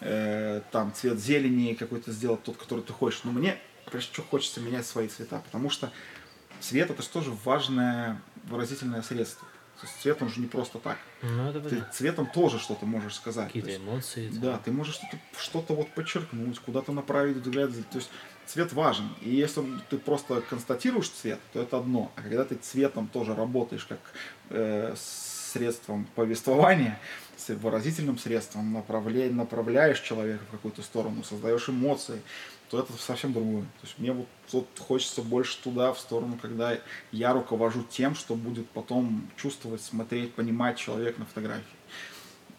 [0.00, 3.20] Э, там цвет зелени какой-то сделать, тот, который ты хочешь.
[3.22, 3.56] Но мне,
[3.92, 5.92] прежде всего, хочется менять свои цвета, потому что
[6.60, 9.46] цвет это же тоже важное выразительное средство.
[9.80, 10.96] То есть цвет он же не просто так.
[11.22, 11.92] Ну, это Ты понятно.
[11.92, 13.48] цветом тоже что-то можешь сказать.
[13.48, 14.28] То Какие-то есть- эмоции.
[14.30, 14.40] там.
[14.40, 17.70] да, ты можешь что-то, что-то вот подчеркнуть, куда-то направить взгляд.
[17.90, 18.10] То есть
[18.46, 19.08] цвет важен.
[19.20, 22.10] И если ты просто констатируешь цвет, то это одно.
[22.16, 23.98] А когда ты цветом тоже работаешь как
[24.48, 26.98] э, средством повествования,
[27.36, 32.22] с выразительным средством, направля- направляешь человека в какую-то сторону, создаешь эмоции,
[32.70, 33.62] то это совсем другое.
[33.62, 36.78] То есть мне вот, вот хочется больше туда, в сторону, когда
[37.12, 41.64] я руковожу тем, что будет потом чувствовать, смотреть, понимать человек на фотографии.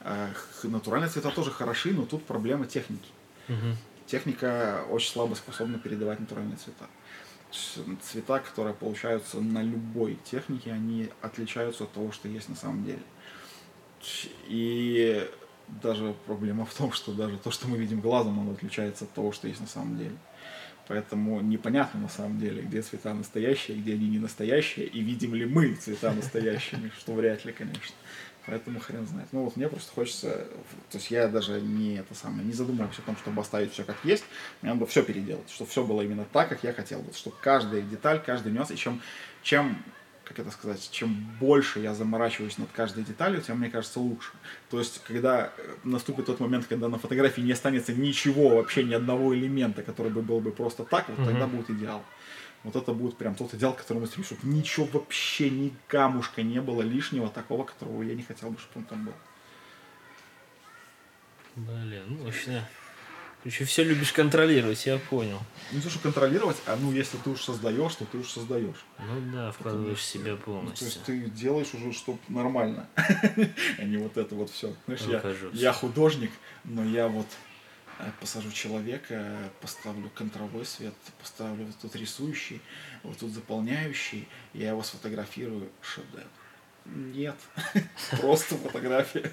[0.01, 0.29] А,
[0.63, 3.09] Натуральные цвета тоже хороши, но тут проблема техники.
[3.47, 3.75] Мгм.
[4.05, 6.85] Техника очень слабо способна передавать натуральные цвета.
[8.01, 13.01] Цвета, которые получаются на любой технике, они отличаются от того, что есть на самом деле.
[14.47, 15.29] И
[15.67, 19.31] даже проблема в том, что даже то, что мы видим глазом, оно отличается от того,
[19.31, 20.17] что есть на самом деле.
[20.87, 25.45] Поэтому непонятно на самом деле, где цвета настоящие, где они не настоящие, и видим ли
[25.45, 27.95] мы цвета настоящими, что вряд ли, конечно.
[28.45, 29.27] Поэтому хрен знает.
[29.33, 30.47] Ну вот мне просто хочется,
[30.89, 33.97] то есть я даже не это самое, не задумываюсь о том, чтобы оставить все как
[34.05, 34.23] есть.
[34.61, 37.03] Мне надо все переделать, чтобы все было именно так, как я хотел.
[37.13, 39.01] Чтобы каждая деталь, каждый нюанс, и чем,
[39.43, 39.83] чем
[40.27, 44.31] как это сказать, чем больше я заморачиваюсь над каждой деталью, тем, мне кажется, лучше.
[44.69, 48.93] То есть, когда э, наступит тот момент, когда на фотографии не останется ничего, вообще ни
[48.93, 51.57] одного элемента, который бы был бы просто так, вот тогда Мгм.
[51.57, 52.03] будет идеал.
[52.63, 56.59] Вот это будет прям тот идеал, к которому стремлюсь, чтобы ничего вообще, ни камушка не
[56.59, 59.13] было лишнего, такого, которого я не хотел бы, чтобы он там был.
[61.55, 62.67] Блин, мощно.
[63.47, 65.39] Короче, все любишь контролировать, я понял.
[65.71, 68.75] Не то, что контролировать, а ну, если ты уж создаешь, то ты уж создаешь.
[68.99, 70.85] Ну да, вкладываешь что- себя Ну, то полностью.
[70.87, 72.89] есть ты делаешь уже, чтобы нормально,
[73.77, 74.75] а не вот это вот все.
[74.85, 75.23] Знаешь, я,
[75.53, 76.31] я художник,
[76.65, 77.25] но я вот
[77.99, 82.61] э, посажу человека, поставлю контровой свет, поставлю вот тут рисующий,
[83.03, 86.27] вот тут заполняющий, я его сфотографирую, шедевр.
[86.85, 87.35] Нет,
[88.19, 89.31] просто фотография.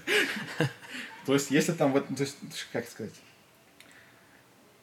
[1.27, 2.37] То есть, если там, то есть,
[2.71, 3.15] как сказать,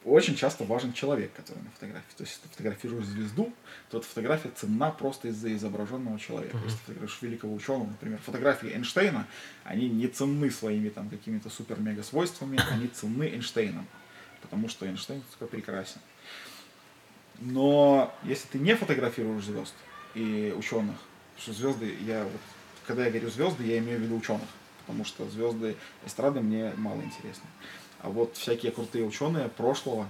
[0.04, 2.16] очень часто важен человек, который на фотографии.
[2.16, 3.52] То есть, если ты фотографируешь звезду,
[3.90, 6.56] то эта фотография ценна просто из-за изображенного человека.
[6.64, 9.26] Если ты фотографируешь великого ученого, например, фотографии Эйнштейна,
[9.64, 13.86] они не ценны своими там какими-то супер-мега свойствами, они ценны Эйнштейном,
[14.40, 16.00] потому что Эйнштейн такой прекрасен.
[17.40, 19.74] Но если ты не фотографируешь звезд
[20.14, 20.96] и ученых,
[21.38, 22.40] что звезды, я вот,
[22.86, 24.48] когда я говорю звезды, я имею в виду ученых,
[24.80, 27.46] потому что звезды эстрады мне мало интересны.
[28.02, 30.08] А вот всякие крутые ученые прошлого,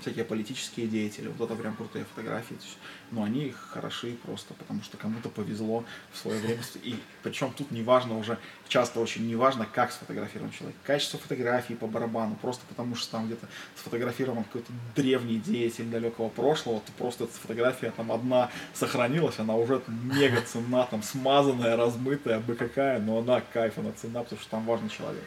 [0.00, 2.54] всякие политические деятели, вот это прям крутые фотографии.
[2.54, 2.78] То есть,
[3.10, 6.62] ну, они хороши просто, потому что кому-то повезло в свое время.
[6.82, 8.38] И причем тут неважно уже,
[8.68, 10.76] часто очень неважно, как сфотографирован человек.
[10.84, 16.80] Качество фотографии по барабану, просто потому что там где-то сфотографирован какой-то древний деятель далекого прошлого,
[16.80, 22.54] то просто эта фотография там одна сохранилась, она уже мега ценна, там смазанная, размытая, бы
[22.54, 25.24] какая, но она кайф, она ценна, потому что там важный человек.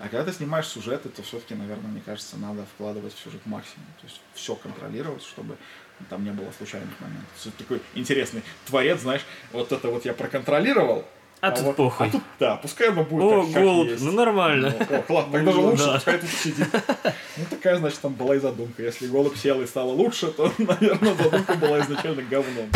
[0.00, 3.86] А когда ты снимаешь сюжеты, то все-таки, наверное, мне кажется, надо вкладывать в сюжет максимум.
[4.00, 5.56] То есть все контролировать, чтобы
[6.10, 7.28] там не было случайных моментов.
[7.42, 9.22] То есть такой интересный творец, знаешь,
[9.52, 11.04] вот это вот я проконтролировал,
[11.40, 12.08] А тут похуй.
[12.08, 14.02] А тут, да, пускай оно будет О, как голубь, есть.
[14.02, 14.74] ну нормально.
[14.90, 15.94] Ну, о, ладно, так даже Ну, лучше, да.
[15.94, 16.68] пускай тут сидит.
[17.36, 18.82] Ну, такая, значит, там была и задумка.
[18.82, 22.68] Если голубь сел и стало лучше, то, наверное, задумка была изначально говном.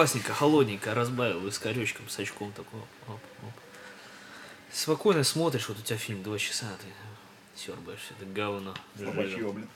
[0.00, 2.80] Классненько, холодненько, разбавил и с корючком, с очком такой.
[3.06, 3.52] Оп, оп.
[4.72, 6.86] Спокойно смотришь, вот у тебя фильм два часа, ты
[7.54, 8.74] сербаешь это говно.
[8.96, 9.68] Слабачье, блин.